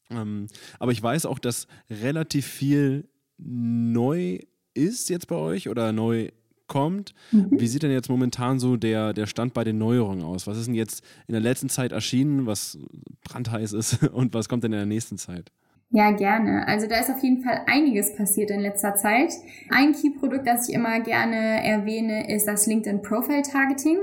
Ähm, 0.09 0.47
aber 0.79 0.91
ich 0.91 1.01
weiß 1.01 1.25
auch, 1.25 1.39
dass 1.39 1.67
relativ 1.89 2.45
viel 2.45 3.07
neu 3.37 4.39
ist 4.73 5.09
jetzt 5.09 5.27
bei 5.27 5.35
euch 5.35 5.69
oder 5.69 5.91
neu 5.91 6.29
kommt. 6.67 7.13
Mhm. 7.31 7.59
Wie 7.59 7.67
sieht 7.67 7.83
denn 7.83 7.91
jetzt 7.91 8.09
momentan 8.09 8.59
so 8.59 8.77
der, 8.77 9.13
der 9.13 9.27
Stand 9.27 9.53
bei 9.53 9.63
den 9.63 9.77
Neuerungen 9.77 10.23
aus? 10.23 10.47
Was 10.47 10.57
ist 10.57 10.67
denn 10.67 10.75
jetzt 10.75 11.03
in 11.27 11.33
der 11.33 11.41
letzten 11.41 11.67
Zeit 11.69 11.91
erschienen, 11.91 12.45
was 12.45 12.77
brandheiß 13.25 13.73
ist 13.73 14.03
und 14.13 14.33
was 14.33 14.47
kommt 14.47 14.63
denn 14.63 14.71
in 14.71 14.79
der 14.79 14.85
nächsten 14.85 15.17
Zeit? 15.17 15.51
Ja, 15.93 16.11
gerne. 16.11 16.65
Also 16.67 16.87
da 16.87 16.99
ist 16.99 17.09
auf 17.09 17.21
jeden 17.21 17.43
Fall 17.43 17.63
einiges 17.67 18.15
passiert 18.15 18.49
in 18.49 18.61
letzter 18.61 18.95
Zeit. 18.95 19.33
Ein 19.69 19.91
Key-Produkt, 19.91 20.47
das 20.47 20.69
ich 20.69 20.75
immer 20.75 21.01
gerne 21.01 21.65
erwähne, 21.65 22.33
ist 22.33 22.47
das 22.47 22.65
LinkedIn 22.65 23.01
Profile 23.01 23.41
Targeting. 23.41 23.97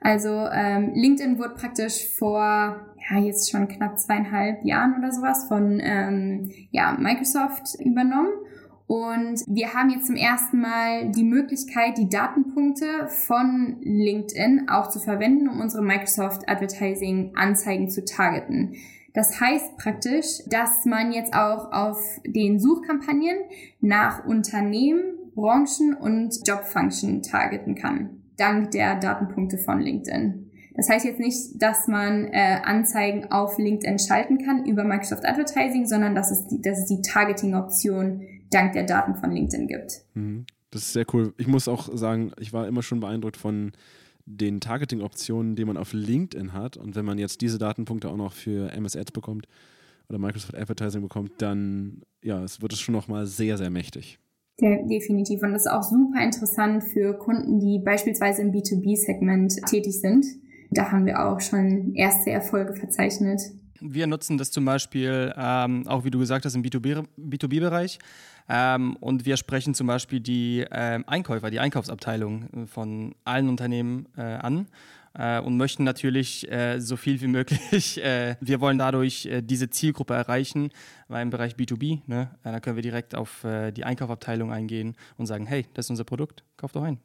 Also 0.00 0.28
ähm, 0.30 0.92
LinkedIn 0.94 1.38
wurde 1.38 1.54
praktisch 1.54 2.06
vor 2.16 2.76
ja 3.10 3.18
jetzt 3.18 3.50
schon 3.50 3.66
knapp 3.66 3.98
zweieinhalb 3.98 4.64
Jahren 4.64 4.94
oder 4.98 5.10
sowas 5.10 5.46
von 5.48 5.80
ähm, 5.82 6.52
ja, 6.70 6.96
Microsoft 6.96 7.74
übernommen. 7.80 8.32
Und 8.86 9.42
wir 9.46 9.74
haben 9.74 9.90
jetzt 9.90 10.06
zum 10.06 10.16
ersten 10.16 10.60
Mal 10.60 11.10
die 11.10 11.24
Möglichkeit, 11.24 11.98
die 11.98 12.08
Datenpunkte 12.08 13.08
von 13.08 13.78
LinkedIn 13.80 14.68
auch 14.68 14.90
zu 14.90 15.00
verwenden, 15.00 15.48
um 15.48 15.60
unsere 15.60 15.82
Microsoft 15.82 16.48
Advertising 16.48 17.32
Anzeigen 17.34 17.88
zu 17.88 18.04
targeten. 18.04 18.76
Das 19.14 19.40
heißt 19.40 19.76
praktisch, 19.76 20.42
dass 20.46 20.84
man 20.86 21.12
jetzt 21.12 21.34
auch 21.34 21.72
auf 21.72 22.20
den 22.26 22.58
Suchkampagnen 22.58 23.36
nach 23.80 24.24
Unternehmen, 24.24 25.18
Branchen 25.34 25.94
und 25.94 26.46
Jobfunction 26.46 27.22
targeten 27.22 27.74
kann, 27.74 28.22
dank 28.36 28.70
der 28.70 28.98
Datenpunkte 28.98 29.58
von 29.58 29.80
LinkedIn. 29.80 30.50
Das 30.74 30.88
heißt 30.88 31.04
jetzt 31.04 31.20
nicht, 31.20 31.62
dass 31.62 31.86
man 31.86 32.28
äh, 32.32 32.60
Anzeigen 32.64 33.30
auf 33.30 33.58
LinkedIn 33.58 33.98
schalten 33.98 34.38
kann 34.38 34.64
über 34.64 34.84
Microsoft 34.84 35.26
Advertising, 35.26 35.86
sondern 35.86 36.14
dass 36.14 36.30
es 36.30 36.46
die, 36.46 36.62
dass 36.62 36.78
es 36.78 36.86
die 36.86 37.02
Targeting-Option 37.02 38.22
dank 38.50 38.72
der 38.72 38.84
Daten 38.84 39.14
von 39.16 39.30
LinkedIn 39.30 39.68
gibt. 39.68 40.02
Mhm. 40.14 40.46
Das 40.70 40.82
ist 40.82 40.92
sehr 40.94 41.04
cool. 41.12 41.34
Ich 41.36 41.46
muss 41.46 41.68
auch 41.68 41.94
sagen, 41.94 42.32
ich 42.40 42.54
war 42.54 42.66
immer 42.66 42.82
schon 42.82 43.00
beeindruckt 43.00 43.36
von 43.36 43.72
den 44.26 44.60
Targeting-Optionen, 44.60 45.56
die 45.56 45.64
man 45.64 45.76
auf 45.76 45.92
LinkedIn 45.92 46.52
hat. 46.52 46.76
Und 46.76 46.94
wenn 46.96 47.04
man 47.04 47.18
jetzt 47.18 47.40
diese 47.40 47.58
Datenpunkte 47.58 48.08
auch 48.08 48.16
noch 48.16 48.32
für 48.32 48.70
MS 48.72 48.96
Ads 48.96 49.12
bekommt 49.12 49.46
oder 50.08 50.18
Microsoft 50.18 50.56
Advertising 50.56 51.02
bekommt, 51.02 51.32
dann 51.38 52.02
ja, 52.22 52.42
es 52.42 52.62
wird 52.62 52.72
es 52.72 52.80
schon 52.80 52.94
nochmal 52.94 53.26
sehr, 53.26 53.58
sehr 53.58 53.70
mächtig. 53.70 54.18
Ja, 54.60 54.76
definitiv. 54.86 55.42
Und 55.42 55.52
das 55.52 55.66
ist 55.66 55.72
auch 55.72 55.82
super 55.82 56.22
interessant 56.22 56.84
für 56.84 57.14
Kunden, 57.14 57.58
die 57.58 57.78
beispielsweise 57.78 58.42
im 58.42 58.52
B2B-Segment 58.52 59.54
tätig 59.66 60.00
sind. 60.00 60.24
Da 60.70 60.90
haben 60.92 61.06
wir 61.06 61.26
auch 61.26 61.40
schon 61.40 61.94
erste 61.94 62.30
Erfolge 62.30 62.74
verzeichnet. 62.74 63.40
Wir 63.80 64.06
nutzen 64.06 64.38
das 64.38 64.50
zum 64.50 64.64
Beispiel 64.64 65.32
ähm, 65.36 65.86
auch, 65.88 66.04
wie 66.04 66.10
du 66.10 66.18
gesagt 66.18 66.44
hast, 66.44 66.54
im 66.54 66.62
B2B-Bereich. 66.62 67.98
Ähm, 68.48 68.96
und 68.96 69.24
wir 69.24 69.36
sprechen 69.36 69.74
zum 69.74 69.86
Beispiel 69.86 70.20
die 70.20 70.64
ähm, 70.70 71.04
Einkäufer, 71.06 71.50
die 71.50 71.60
Einkaufsabteilung 71.60 72.66
von 72.66 73.14
allen 73.24 73.48
Unternehmen 73.48 74.06
äh, 74.16 74.22
an 74.22 74.66
äh, 75.14 75.40
und 75.40 75.56
möchten 75.56 75.84
natürlich 75.84 76.50
äh, 76.50 76.80
so 76.80 76.96
viel 76.96 77.20
wie 77.20 77.26
möglich. 77.28 78.02
Äh, 78.02 78.36
wir 78.40 78.60
wollen 78.60 78.78
dadurch 78.78 79.26
äh, 79.26 79.42
diese 79.42 79.70
Zielgruppe 79.70 80.14
erreichen, 80.14 80.70
weil 81.08 81.22
im 81.22 81.30
Bereich 81.30 81.54
B2B, 81.54 82.00
ne, 82.06 82.30
äh, 82.42 82.52
da 82.52 82.60
können 82.60 82.76
wir 82.76 82.82
direkt 82.82 83.14
auf 83.14 83.44
die 83.44 83.84
Einkaufabteilung 83.84 84.52
eingehen 84.52 84.96
und 85.16 85.26
sagen, 85.26 85.46
hey, 85.46 85.66
das 85.74 85.86
ist 85.86 85.90
unser 85.90 86.04
Produkt, 86.04 86.44
kauf 86.56 86.72
doch 86.72 86.82
ein. 86.82 86.98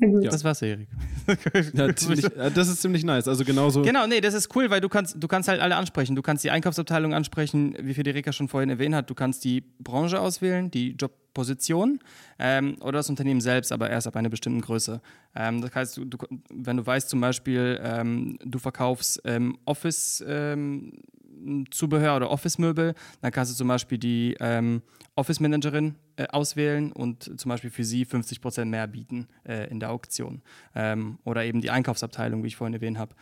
Ja. 0.00 0.30
Das 0.30 0.44
war's, 0.44 0.62
Erik. 0.62 0.88
Ja, 1.74 1.94
ziemlich, 1.94 2.24
das 2.54 2.68
ist 2.68 2.82
ziemlich 2.82 3.04
nice. 3.04 3.26
Also 3.26 3.44
genauso. 3.44 3.82
Genau, 3.82 4.06
nee, 4.06 4.20
das 4.20 4.34
ist 4.34 4.54
cool, 4.54 4.70
weil 4.70 4.80
du 4.80 4.88
kannst, 4.88 5.16
du 5.20 5.26
kannst 5.26 5.48
halt 5.48 5.60
alle 5.60 5.74
ansprechen. 5.76 6.14
Du 6.14 6.22
kannst 6.22 6.44
die 6.44 6.50
Einkaufsabteilung 6.50 7.14
ansprechen, 7.14 7.76
wie 7.80 7.94
Federica 7.94 8.32
schon 8.32 8.48
vorhin 8.48 8.70
erwähnt 8.70 8.94
hat. 8.94 9.10
Du 9.10 9.14
kannst 9.14 9.44
die 9.44 9.62
Branche 9.80 10.20
auswählen, 10.20 10.70
die 10.70 10.90
Jobposition 10.92 11.98
ähm, 12.38 12.76
oder 12.80 12.98
das 12.98 13.10
Unternehmen 13.10 13.40
selbst, 13.40 13.72
aber 13.72 13.90
erst 13.90 14.06
ab 14.06 14.16
einer 14.16 14.28
bestimmten 14.28 14.60
Größe. 14.60 15.00
Ähm, 15.34 15.60
das 15.62 15.74
heißt, 15.74 15.96
du, 15.96 16.04
du, 16.04 16.18
wenn 16.52 16.76
du 16.76 16.86
weißt 16.86 17.08
zum 17.08 17.20
Beispiel, 17.20 17.80
ähm, 17.82 18.38
du 18.44 18.58
verkaufst 18.58 19.20
ähm, 19.24 19.58
Office 19.64 20.24
ähm, 20.26 20.92
Zubehör 21.70 22.16
oder 22.16 22.30
Office-Möbel, 22.30 22.94
dann 23.20 23.32
kannst 23.32 23.52
du 23.52 23.56
zum 23.56 23.68
Beispiel 23.68 23.98
die 23.98 24.36
ähm, 24.40 24.82
Office-Managerin 25.14 25.94
äh, 26.16 26.26
auswählen 26.28 26.92
und 26.92 27.38
zum 27.40 27.48
Beispiel 27.48 27.70
für 27.70 27.84
sie 27.84 28.04
50 28.04 28.40
Prozent 28.40 28.70
mehr 28.70 28.86
bieten 28.86 29.28
äh, 29.44 29.68
in 29.70 29.80
der 29.80 29.90
Auktion. 29.90 30.42
Ähm, 30.74 31.18
oder 31.24 31.44
eben 31.44 31.60
die 31.60 31.70
Einkaufsabteilung, 31.70 32.42
wie 32.42 32.48
ich 32.48 32.56
vorhin 32.56 32.74
erwähnt 32.74 32.98
habe. 32.98 33.14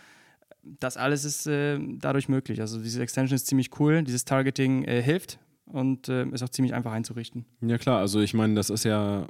Das 0.62 0.96
alles 0.96 1.24
ist 1.24 1.46
äh, 1.46 1.78
dadurch 1.98 2.28
möglich. 2.28 2.60
Also 2.60 2.80
diese 2.80 3.02
Extension 3.02 3.36
ist 3.36 3.46
ziemlich 3.46 3.78
cool, 3.78 4.02
dieses 4.02 4.24
Targeting 4.24 4.84
äh, 4.84 5.02
hilft 5.02 5.38
und 5.66 6.08
äh, 6.08 6.26
ist 6.28 6.42
auch 6.42 6.48
ziemlich 6.48 6.74
einfach 6.74 6.92
einzurichten. 6.92 7.44
Ja 7.60 7.78
klar, 7.78 8.00
also 8.00 8.20
ich 8.20 8.34
meine, 8.34 8.54
das 8.54 8.70
ist 8.70 8.84
ja, 8.84 9.26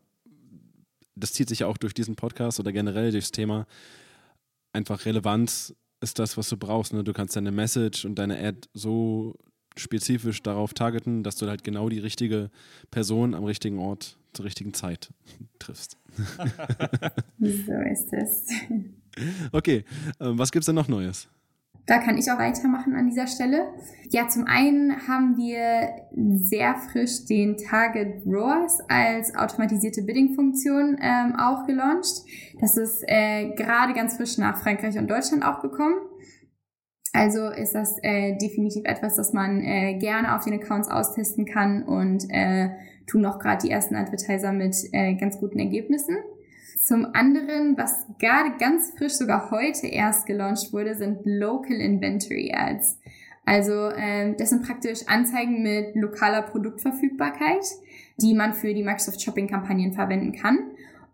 das 1.16 1.32
zieht 1.32 1.48
sich 1.48 1.60
ja 1.60 1.66
auch 1.66 1.76
durch 1.76 1.94
diesen 1.94 2.16
Podcast 2.16 2.60
oder 2.60 2.72
generell 2.72 3.10
durchs 3.10 3.32
Thema 3.32 3.66
einfach 4.72 5.06
Relevanz 5.06 5.74
ist 6.04 6.18
das, 6.18 6.36
was 6.36 6.48
du 6.48 6.56
brauchst. 6.56 6.92
Ne? 6.92 7.02
Du 7.02 7.12
kannst 7.12 7.34
deine 7.34 7.50
Message 7.50 8.04
und 8.04 8.16
deine 8.16 8.38
Ad 8.38 8.68
so 8.74 9.34
spezifisch 9.76 10.42
darauf 10.42 10.74
targeten, 10.74 11.24
dass 11.24 11.36
du 11.36 11.48
halt 11.48 11.64
genau 11.64 11.88
die 11.88 11.98
richtige 11.98 12.50
Person 12.90 13.34
am 13.34 13.44
richtigen 13.44 13.78
Ort 13.78 14.18
zur 14.32 14.44
richtigen 14.44 14.74
Zeit 14.74 15.12
triffst. 15.58 15.96
so 17.38 17.72
ist 17.90 18.12
es. 18.12 18.46
Okay, 19.52 19.84
ähm, 20.20 20.38
was 20.38 20.52
gibt 20.52 20.62
es 20.62 20.66
denn 20.66 20.74
noch 20.74 20.88
Neues? 20.88 21.28
Da 21.86 21.98
kann 21.98 22.16
ich 22.16 22.30
auch 22.30 22.38
weitermachen 22.38 22.94
an 22.94 23.06
dieser 23.06 23.26
Stelle. 23.26 23.66
Ja, 24.08 24.28
zum 24.28 24.44
einen 24.46 25.06
haben 25.06 25.36
wir 25.36 25.90
sehr 26.38 26.76
frisch 26.76 27.26
den 27.26 27.58
Target 27.58 28.24
ROAS 28.26 28.78
als 28.88 29.34
automatisierte 29.34 30.02
Bidding-Funktion 30.02 30.96
ähm, 31.02 31.36
auch 31.36 31.66
gelauncht. 31.66 32.22
Das 32.60 32.78
ist 32.78 33.04
äh, 33.06 33.50
gerade 33.54 33.92
ganz 33.92 34.16
frisch 34.16 34.38
nach 34.38 34.62
Frankreich 34.62 34.96
und 34.96 35.10
Deutschland 35.10 35.44
auch 35.44 35.60
gekommen. 35.60 35.96
Also 37.12 37.48
ist 37.48 37.74
das 37.74 37.96
äh, 38.02 38.36
definitiv 38.38 38.84
etwas, 38.86 39.16
das 39.16 39.32
man 39.32 39.60
äh, 39.60 39.98
gerne 39.98 40.34
auf 40.34 40.44
den 40.44 40.54
Accounts 40.54 40.88
austesten 40.88 41.44
kann 41.44 41.84
und 41.84 42.24
äh, 42.30 42.70
tun 43.06 43.24
auch 43.26 43.38
gerade 43.38 43.66
die 43.66 43.70
ersten 43.70 43.94
Advertiser 43.94 44.52
mit 44.52 44.74
äh, 44.92 45.14
ganz 45.14 45.38
guten 45.38 45.58
Ergebnissen. 45.58 46.16
Zum 46.84 47.06
anderen, 47.14 47.78
was 47.78 48.04
gerade 48.18 48.58
ganz 48.58 48.92
frisch 48.98 49.14
sogar 49.14 49.50
heute 49.50 49.86
erst 49.86 50.26
gelauncht 50.26 50.70
wurde, 50.74 50.94
sind 50.94 51.20
Local 51.24 51.76
Inventory 51.76 52.52
Ads. 52.54 52.98
Also 53.46 53.88
ähm, 53.96 54.36
das 54.38 54.50
sind 54.50 54.66
praktisch 54.66 54.98
Anzeigen 55.06 55.62
mit 55.62 55.94
lokaler 55.94 56.42
Produktverfügbarkeit, 56.42 57.64
die 58.18 58.34
man 58.34 58.52
für 58.52 58.74
die 58.74 58.82
Microsoft 58.82 59.22
Shopping 59.22 59.48
Kampagnen 59.48 59.94
verwenden 59.94 60.32
kann, 60.32 60.58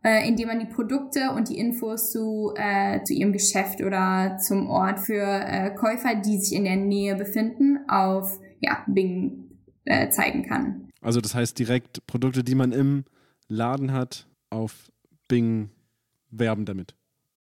äh, 0.03 0.27
indem 0.27 0.49
man 0.49 0.59
die 0.59 0.67
Produkte 0.67 1.31
und 1.31 1.49
die 1.49 1.59
Infos 1.59 2.11
zu, 2.11 2.53
äh, 2.57 3.05
zu 3.05 3.15
ihrem 3.15 3.33
Geschäft 3.33 3.81
oder 3.81 4.39
zum 4.39 4.69
Ort 4.69 4.99
für 4.99 5.23
äh, 5.23 5.73
Käufer, 5.77 6.17
die 6.17 6.39
sich 6.39 6.59
in 6.59 6.65
der 6.65 6.77
Nähe 6.77 7.15
befinden, 7.15 7.79
auf 7.89 8.41
ja, 8.59 8.83
Bing 8.89 9.45
äh, 9.85 10.11
zeigen 10.11 10.49
kann. 10.49 10.89
Also 11.01 11.21
das 11.21 11.37
heißt 11.37 11.57
direkt 11.57 12.05
Produkte, 12.09 12.43
die 12.43 12.57
man 12.57 12.73
im 12.73 13.05
Laden 13.47 13.93
hat, 13.93 14.27
auf 14.51 14.91
Bing 15.31 15.71
werben 16.31 16.64
damit. 16.64 16.97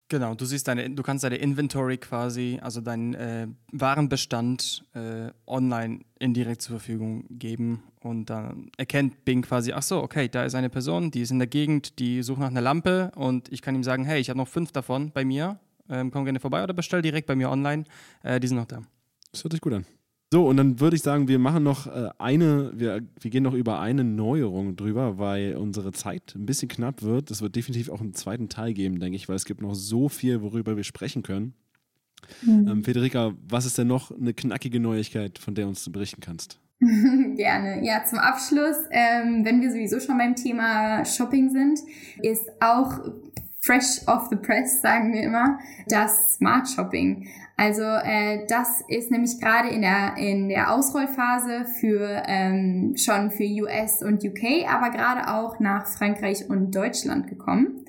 Genau, 0.09 0.35
du 0.35 0.43
siehst 0.43 0.67
deine, 0.67 0.89
du 0.89 1.03
kannst 1.03 1.23
deine 1.23 1.37
Inventory 1.37 1.97
quasi, 1.97 2.59
also 2.61 2.81
deinen 2.81 3.13
äh, 3.13 3.47
Warenbestand 3.71 4.83
äh, 4.93 5.31
online 5.47 6.01
indirekt 6.19 6.61
zur 6.61 6.79
Verfügung 6.79 7.23
geben 7.29 7.81
und 8.01 8.29
dann 8.29 8.71
erkennt 8.75 9.23
Bing 9.23 9.41
quasi, 9.41 9.71
ach 9.71 9.83
so, 9.83 10.03
okay, 10.03 10.27
da 10.27 10.43
ist 10.43 10.53
eine 10.53 10.69
Person, 10.69 11.11
die 11.11 11.21
ist 11.21 11.31
in 11.31 11.39
der 11.39 11.47
Gegend, 11.47 11.97
die 11.99 12.23
sucht 12.23 12.39
nach 12.39 12.49
einer 12.49 12.59
Lampe 12.59 13.13
und 13.15 13.49
ich 13.53 13.61
kann 13.61 13.73
ihm 13.73 13.85
sagen, 13.85 14.03
hey, 14.03 14.19
ich 14.19 14.29
habe 14.29 14.37
noch 14.37 14.49
fünf 14.49 14.73
davon 14.73 15.11
bei 15.13 15.23
mir, 15.23 15.59
ähm, 15.87 16.11
komm 16.11 16.25
gerne 16.25 16.41
vorbei 16.41 16.61
oder 16.61 16.73
bestell 16.73 17.01
direkt 17.01 17.25
bei 17.25 17.37
mir 17.37 17.49
online, 17.49 17.85
äh, 18.23 18.41
die 18.41 18.49
sind 18.49 18.57
noch 18.57 18.65
da. 18.65 18.81
Das 19.31 19.45
hört 19.45 19.53
sich 19.53 19.61
gut 19.61 19.71
an. 19.71 19.85
So, 20.33 20.47
und 20.47 20.55
dann 20.55 20.79
würde 20.79 20.95
ich 20.95 21.01
sagen, 21.01 21.27
wir 21.27 21.39
machen 21.39 21.63
noch 21.63 21.87
äh, 21.87 22.09
eine, 22.17 22.71
wir, 22.73 23.01
wir 23.19 23.31
gehen 23.31 23.43
noch 23.43 23.53
über 23.53 23.81
eine 23.81 24.05
Neuerung 24.05 24.77
drüber, 24.77 25.17
weil 25.17 25.57
unsere 25.57 25.91
Zeit 25.91 26.35
ein 26.35 26.45
bisschen 26.45 26.69
knapp 26.69 27.01
wird. 27.01 27.31
Es 27.31 27.41
wird 27.41 27.57
definitiv 27.57 27.89
auch 27.89 27.99
einen 27.99 28.13
zweiten 28.13 28.47
Teil 28.47 28.73
geben, 28.73 29.01
denke 29.01 29.17
ich, 29.17 29.27
weil 29.27 29.35
es 29.35 29.43
gibt 29.43 29.61
noch 29.61 29.73
so 29.73 30.07
viel, 30.07 30.41
worüber 30.41 30.77
wir 30.77 30.85
sprechen 30.85 31.21
können. 31.21 31.53
Mhm. 32.43 32.67
Ähm, 32.67 32.83
Federica, 32.85 33.33
was 33.49 33.65
ist 33.65 33.77
denn 33.77 33.87
noch 33.87 34.11
eine 34.11 34.33
knackige 34.33 34.79
Neuigkeit, 34.79 35.37
von 35.37 35.53
der 35.53 35.67
uns 35.67 35.83
du 35.83 35.91
berichten 35.91 36.21
kannst? 36.21 36.61
Gerne. 36.79 37.85
Ja, 37.85 38.05
zum 38.05 38.19
Abschluss, 38.19 38.77
ähm, 38.89 39.43
wenn 39.43 39.61
wir 39.61 39.69
sowieso 39.69 39.99
schon 39.99 40.17
beim 40.17 40.37
Thema 40.37 41.03
Shopping 41.03 41.49
sind, 41.49 41.79
ist 42.21 42.49
auch 42.61 42.99
fresh 43.61 44.05
off 44.07 44.27
the 44.29 44.35
press, 44.35 44.81
sagen 44.81 45.13
wir 45.13 45.21
immer, 45.21 45.59
das 45.87 46.33
Smart 46.35 46.67
Shopping. 46.67 47.27
Also 47.57 47.83
äh, 47.83 48.45
das 48.47 48.83
ist 48.87 49.11
nämlich 49.11 49.39
gerade 49.39 49.69
in 49.69 49.81
der, 49.81 50.17
in 50.17 50.49
der 50.49 50.73
Ausrollphase 50.73 51.65
für 51.79 52.23
ähm, 52.25 52.95
schon 52.97 53.29
für 53.29 53.43
US 53.43 54.01
und 54.01 54.23
UK, 54.23 54.67
aber 54.67 54.89
gerade 54.89 55.31
auch 55.31 55.59
nach 55.59 55.85
Frankreich 55.85 56.49
und 56.49 56.75
Deutschland 56.75 57.27
gekommen. 57.27 57.85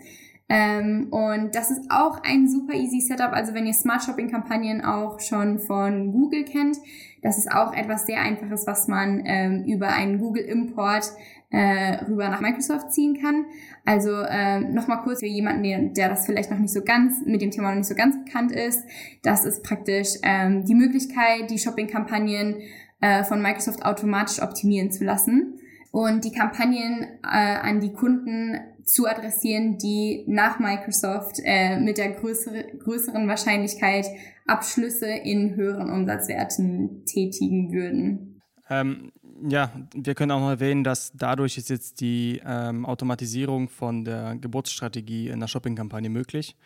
Ähm, 0.50 1.08
und 1.10 1.54
das 1.54 1.70
ist 1.70 1.90
auch 1.90 2.22
ein 2.22 2.46
super 2.46 2.74
easy 2.74 3.00
Setup. 3.00 3.32
Also 3.32 3.54
wenn 3.54 3.66
ihr 3.66 3.72
Smart 3.72 4.04
Shopping 4.04 4.30
Kampagnen 4.30 4.84
auch 4.84 5.20
schon 5.20 5.58
von 5.58 6.12
Google 6.12 6.44
kennt, 6.44 6.76
das 7.22 7.38
ist 7.38 7.50
auch 7.50 7.72
etwas 7.72 8.04
sehr 8.04 8.20
einfaches, 8.20 8.66
was 8.66 8.88
man 8.88 9.22
ähm, 9.24 9.64
über 9.64 9.88
einen 9.88 10.18
Google 10.18 10.44
Import 10.44 11.12
äh, 11.52 12.04
rüber 12.04 12.28
nach 12.28 12.40
Microsoft 12.40 12.92
ziehen 12.92 13.20
kann. 13.20 13.44
Also 13.84 14.10
äh, 14.10 14.60
nochmal 14.60 15.02
kurz 15.02 15.20
für 15.20 15.26
jemanden, 15.26 15.62
der, 15.62 15.80
der 15.90 16.08
das 16.08 16.26
vielleicht 16.26 16.50
noch 16.50 16.58
nicht 16.58 16.72
so 16.72 16.82
ganz, 16.82 17.24
mit 17.24 17.42
dem 17.42 17.50
Thema 17.50 17.70
noch 17.70 17.76
nicht 17.76 17.88
so 17.88 17.94
ganz 17.94 18.16
bekannt 18.24 18.52
ist. 18.52 18.82
Das 19.22 19.44
ist 19.44 19.62
praktisch 19.62 20.16
ähm, 20.22 20.64
die 20.64 20.74
Möglichkeit, 20.74 21.50
die 21.50 21.58
Shopping-Kampagnen 21.58 22.56
äh, 23.00 23.22
von 23.24 23.42
Microsoft 23.42 23.84
automatisch 23.84 24.42
optimieren 24.42 24.90
zu 24.90 25.04
lassen 25.04 25.58
und 25.90 26.24
die 26.24 26.32
Kampagnen 26.32 27.06
äh, 27.22 27.56
an 27.58 27.80
die 27.80 27.92
Kunden 27.92 28.58
zu 28.84 29.06
adressieren, 29.06 29.78
die 29.78 30.24
nach 30.26 30.58
Microsoft 30.58 31.36
äh, 31.44 31.78
mit 31.78 31.98
der 31.98 32.12
größere, 32.12 32.64
größeren 32.78 33.28
Wahrscheinlichkeit 33.28 34.06
Abschlüsse 34.46 35.06
in 35.06 35.54
höheren 35.54 35.90
Umsatzwerten 35.90 37.04
tätigen 37.04 37.72
würden. 37.72 38.42
Ähm, 38.68 39.12
ja, 39.48 39.72
wir 39.94 40.14
können 40.14 40.30
auch 40.30 40.40
noch 40.40 40.50
erwähnen, 40.50 40.84
dass 40.84 41.12
dadurch 41.12 41.58
ist 41.58 41.70
jetzt 41.70 42.00
die 42.00 42.40
ähm, 42.44 42.86
Automatisierung 42.86 43.68
von 43.68 44.04
der 44.04 44.36
Geburtsstrategie 44.36 45.28
in 45.28 45.40
der 45.40 45.48
Shopping-Kampagne 45.48 46.10
möglich. 46.10 46.56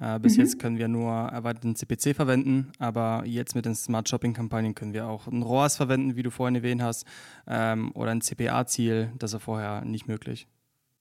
Äh, 0.00 0.18
bis 0.18 0.36
mhm. 0.36 0.42
jetzt 0.42 0.58
können 0.58 0.78
wir 0.78 0.88
nur 0.88 1.12
erweiterten 1.12 1.76
CPC 1.76 2.16
verwenden, 2.16 2.72
aber 2.78 3.24
jetzt 3.26 3.54
mit 3.54 3.64
den 3.64 3.74
Smart 3.74 4.08
Shopping-Kampagnen 4.08 4.74
können 4.74 4.92
wir 4.92 5.06
auch 5.06 5.28
ein 5.28 5.42
ROAS 5.42 5.76
verwenden, 5.76 6.16
wie 6.16 6.22
du 6.22 6.30
vorhin 6.30 6.56
erwähnt 6.56 6.82
hast, 6.82 7.06
ähm, 7.46 7.92
oder 7.94 8.10
ein 8.10 8.20
CPA-Ziel, 8.20 9.12
das 9.18 9.34
ist 9.34 9.42
vorher 9.42 9.84
nicht 9.84 10.08
möglich. 10.08 10.48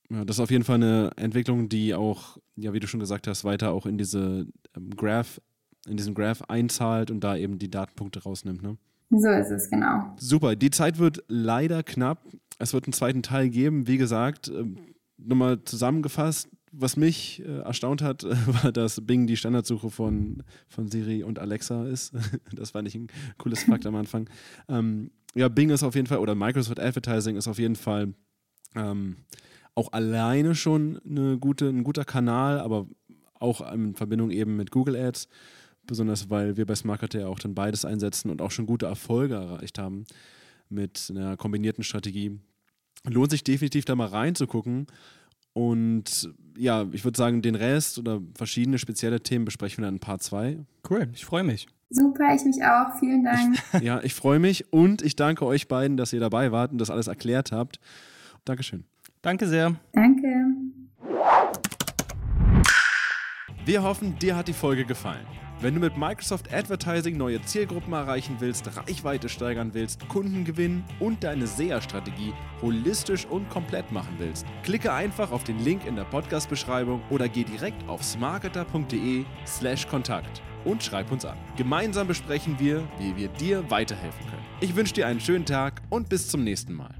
Ja, 0.09 0.25
das 0.25 0.37
ist 0.37 0.41
auf 0.41 0.51
jeden 0.51 0.63
Fall 0.63 0.75
eine 0.75 1.11
Entwicklung, 1.15 1.69
die 1.69 1.95
auch, 1.95 2.37
ja, 2.55 2.73
wie 2.73 2.79
du 2.79 2.87
schon 2.87 2.99
gesagt 2.99 3.25
hast, 3.27 3.43
weiter 3.43 3.71
auch 3.71 3.85
in 3.85 3.97
diese 3.97 4.47
ähm, 4.75 4.91
Graph, 4.95 5.41
in 5.87 5.97
diesen 5.97 6.13
Graph 6.13 6.43
einzahlt 6.43 7.09
und 7.09 7.21
da 7.21 7.35
eben 7.35 7.57
die 7.57 7.71
Datenpunkte 7.71 8.21
rausnimmt, 8.21 8.61
ne? 8.61 8.77
So 9.09 9.29
ist 9.29 9.51
es, 9.51 9.69
genau. 9.69 10.13
Super, 10.17 10.55
die 10.55 10.71
Zeit 10.71 10.97
wird 10.97 11.23
leider 11.27 11.83
knapp. 11.83 12.25
Es 12.59 12.73
wird 12.73 12.85
einen 12.85 12.93
zweiten 12.93 13.23
Teil 13.23 13.49
geben. 13.49 13.87
Wie 13.87 13.97
gesagt, 13.97 14.47
ähm, 14.47 14.77
nochmal 15.17 15.63
zusammengefasst, 15.63 16.49
was 16.71 16.97
mich 16.97 17.43
äh, 17.45 17.59
erstaunt 17.59 18.01
hat, 18.01 18.23
äh, 18.23 18.35
war, 18.63 18.71
dass 18.71 19.05
Bing 19.05 19.27
die 19.27 19.37
Standardsuche 19.37 19.89
von, 19.89 20.43
von 20.67 20.89
Siri 20.89 21.23
und 21.23 21.39
Alexa 21.39 21.85
ist. 21.85 22.13
das 22.51 22.71
fand 22.71 22.87
ich 22.87 22.95
ein 22.95 23.07
cooles 23.37 23.63
Fakt 23.65 23.85
am 23.85 23.95
Anfang. 23.95 24.29
Ähm, 24.67 25.11
ja, 25.35 25.47
Bing 25.47 25.69
ist 25.69 25.83
auf 25.83 25.95
jeden 25.95 26.07
Fall, 26.07 26.19
oder 26.19 26.35
Microsoft 26.35 26.79
Advertising 26.79 27.37
ist 27.37 27.47
auf 27.47 27.59
jeden 27.59 27.75
Fall 27.75 28.13
ähm, 28.75 29.17
auch 29.75 29.91
alleine 29.91 30.55
schon 30.55 30.99
eine 31.07 31.37
gute, 31.37 31.67
ein 31.67 31.83
guter 31.83 32.05
Kanal, 32.05 32.59
aber 32.59 32.87
auch 33.39 33.73
in 33.73 33.95
Verbindung 33.95 34.31
eben 34.31 34.55
mit 34.55 34.71
Google 34.71 34.95
Ads, 34.95 35.27
besonders 35.85 36.29
weil 36.29 36.57
wir 36.57 36.65
bei 36.65 36.75
Smarketer 36.75 37.21
ja 37.21 37.27
auch 37.27 37.39
dann 37.39 37.55
beides 37.55 37.85
einsetzen 37.85 38.29
und 38.29 38.41
auch 38.41 38.51
schon 38.51 38.65
gute 38.65 38.85
Erfolge 38.85 39.35
erreicht 39.35 39.79
haben 39.79 40.05
mit 40.69 41.07
einer 41.09 41.37
kombinierten 41.37 41.83
Strategie. 41.83 42.39
Lohnt 43.05 43.31
sich 43.31 43.43
definitiv 43.43 43.85
da 43.85 43.95
mal 43.95 44.07
reinzugucken. 44.07 44.87
Und 45.53 46.33
ja, 46.57 46.87
ich 46.91 47.03
würde 47.03 47.17
sagen, 47.17 47.41
den 47.41 47.55
Rest 47.55 47.99
oder 47.99 48.21
verschiedene 48.35 48.79
spezielle 48.79 49.21
Themen 49.21 49.45
besprechen 49.45 49.83
wir 49.83 49.87
dann 49.87 49.95
in 49.95 49.99
Part 49.99 50.23
2. 50.23 50.65
Cool, 50.89 51.09
ich 51.13 51.25
freue 51.25 51.43
mich. 51.43 51.67
Super, 51.89 52.33
ich 52.33 52.43
mich 52.43 52.63
auch. 52.63 52.97
Vielen 52.99 53.23
Dank. 53.23 53.57
Ich, 53.73 53.81
ja, 53.81 54.01
ich 54.01 54.15
freue 54.15 54.39
mich 54.39 54.73
und 54.73 55.03
ich 55.03 55.15
danke 55.15 55.45
euch 55.45 55.67
beiden, 55.67 55.95
dass 55.95 56.11
ihr 56.11 56.19
dabei 56.19 56.51
wart 56.51 56.71
und 56.71 56.79
das 56.79 56.89
alles 56.89 57.07
erklärt 57.07 57.51
habt. 57.51 57.79
Dankeschön. 58.45 58.85
Danke 59.21 59.47
sehr. 59.47 59.75
Danke. 59.93 60.27
Wir 63.65 63.83
hoffen, 63.83 64.17
dir 64.19 64.35
hat 64.35 64.47
die 64.47 64.53
Folge 64.53 64.85
gefallen. 64.85 65.25
Wenn 65.63 65.75
du 65.75 65.79
mit 65.79 65.95
Microsoft 65.95 66.53
Advertising 66.53 67.15
neue 67.15 67.41
Zielgruppen 67.41 67.93
erreichen 67.93 68.35
willst, 68.39 68.69
Reichweite 68.75 69.29
steigern 69.29 69.73
willst, 69.73 70.09
Kunden 70.09 70.43
gewinnen 70.43 70.83
und 70.99 71.23
deine 71.23 71.47
SEA-Strategie 71.47 72.33
holistisch 72.61 73.25
und 73.25 73.49
komplett 73.49 73.89
machen 73.89 74.13
willst, 74.17 74.45
klicke 74.63 74.91
einfach 74.91 75.31
auf 75.31 75.45
den 75.45 75.59
Link 75.59 75.85
in 75.85 75.95
der 75.95 76.03
Podcast-Beschreibung 76.03 77.01
oder 77.09 77.29
geh 77.29 77.45
direkt 77.45 77.87
auf 77.87 78.03
smarketer.de/slash 78.03 79.87
Kontakt 79.87 80.41
und 80.65 80.83
schreib 80.83 81.09
uns 81.13 81.23
an. 81.23 81.37
Gemeinsam 81.55 82.07
besprechen 82.07 82.59
wir, 82.59 82.85
wie 82.99 83.15
wir 83.15 83.29
dir 83.29 83.63
weiterhelfen 83.71 84.25
können. 84.25 84.43
Ich 84.59 84.75
wünsche 84.75 84.95
dir 84.95 85.07
einen 85.07 85.21
schönen 85.21 85.45
Tag 85.45 85.81
und 85.89 86.09
bis 86.09 86.27
zum 86.27 86.43
nächsten 86.43 86.73
Mal. 86.73 86.93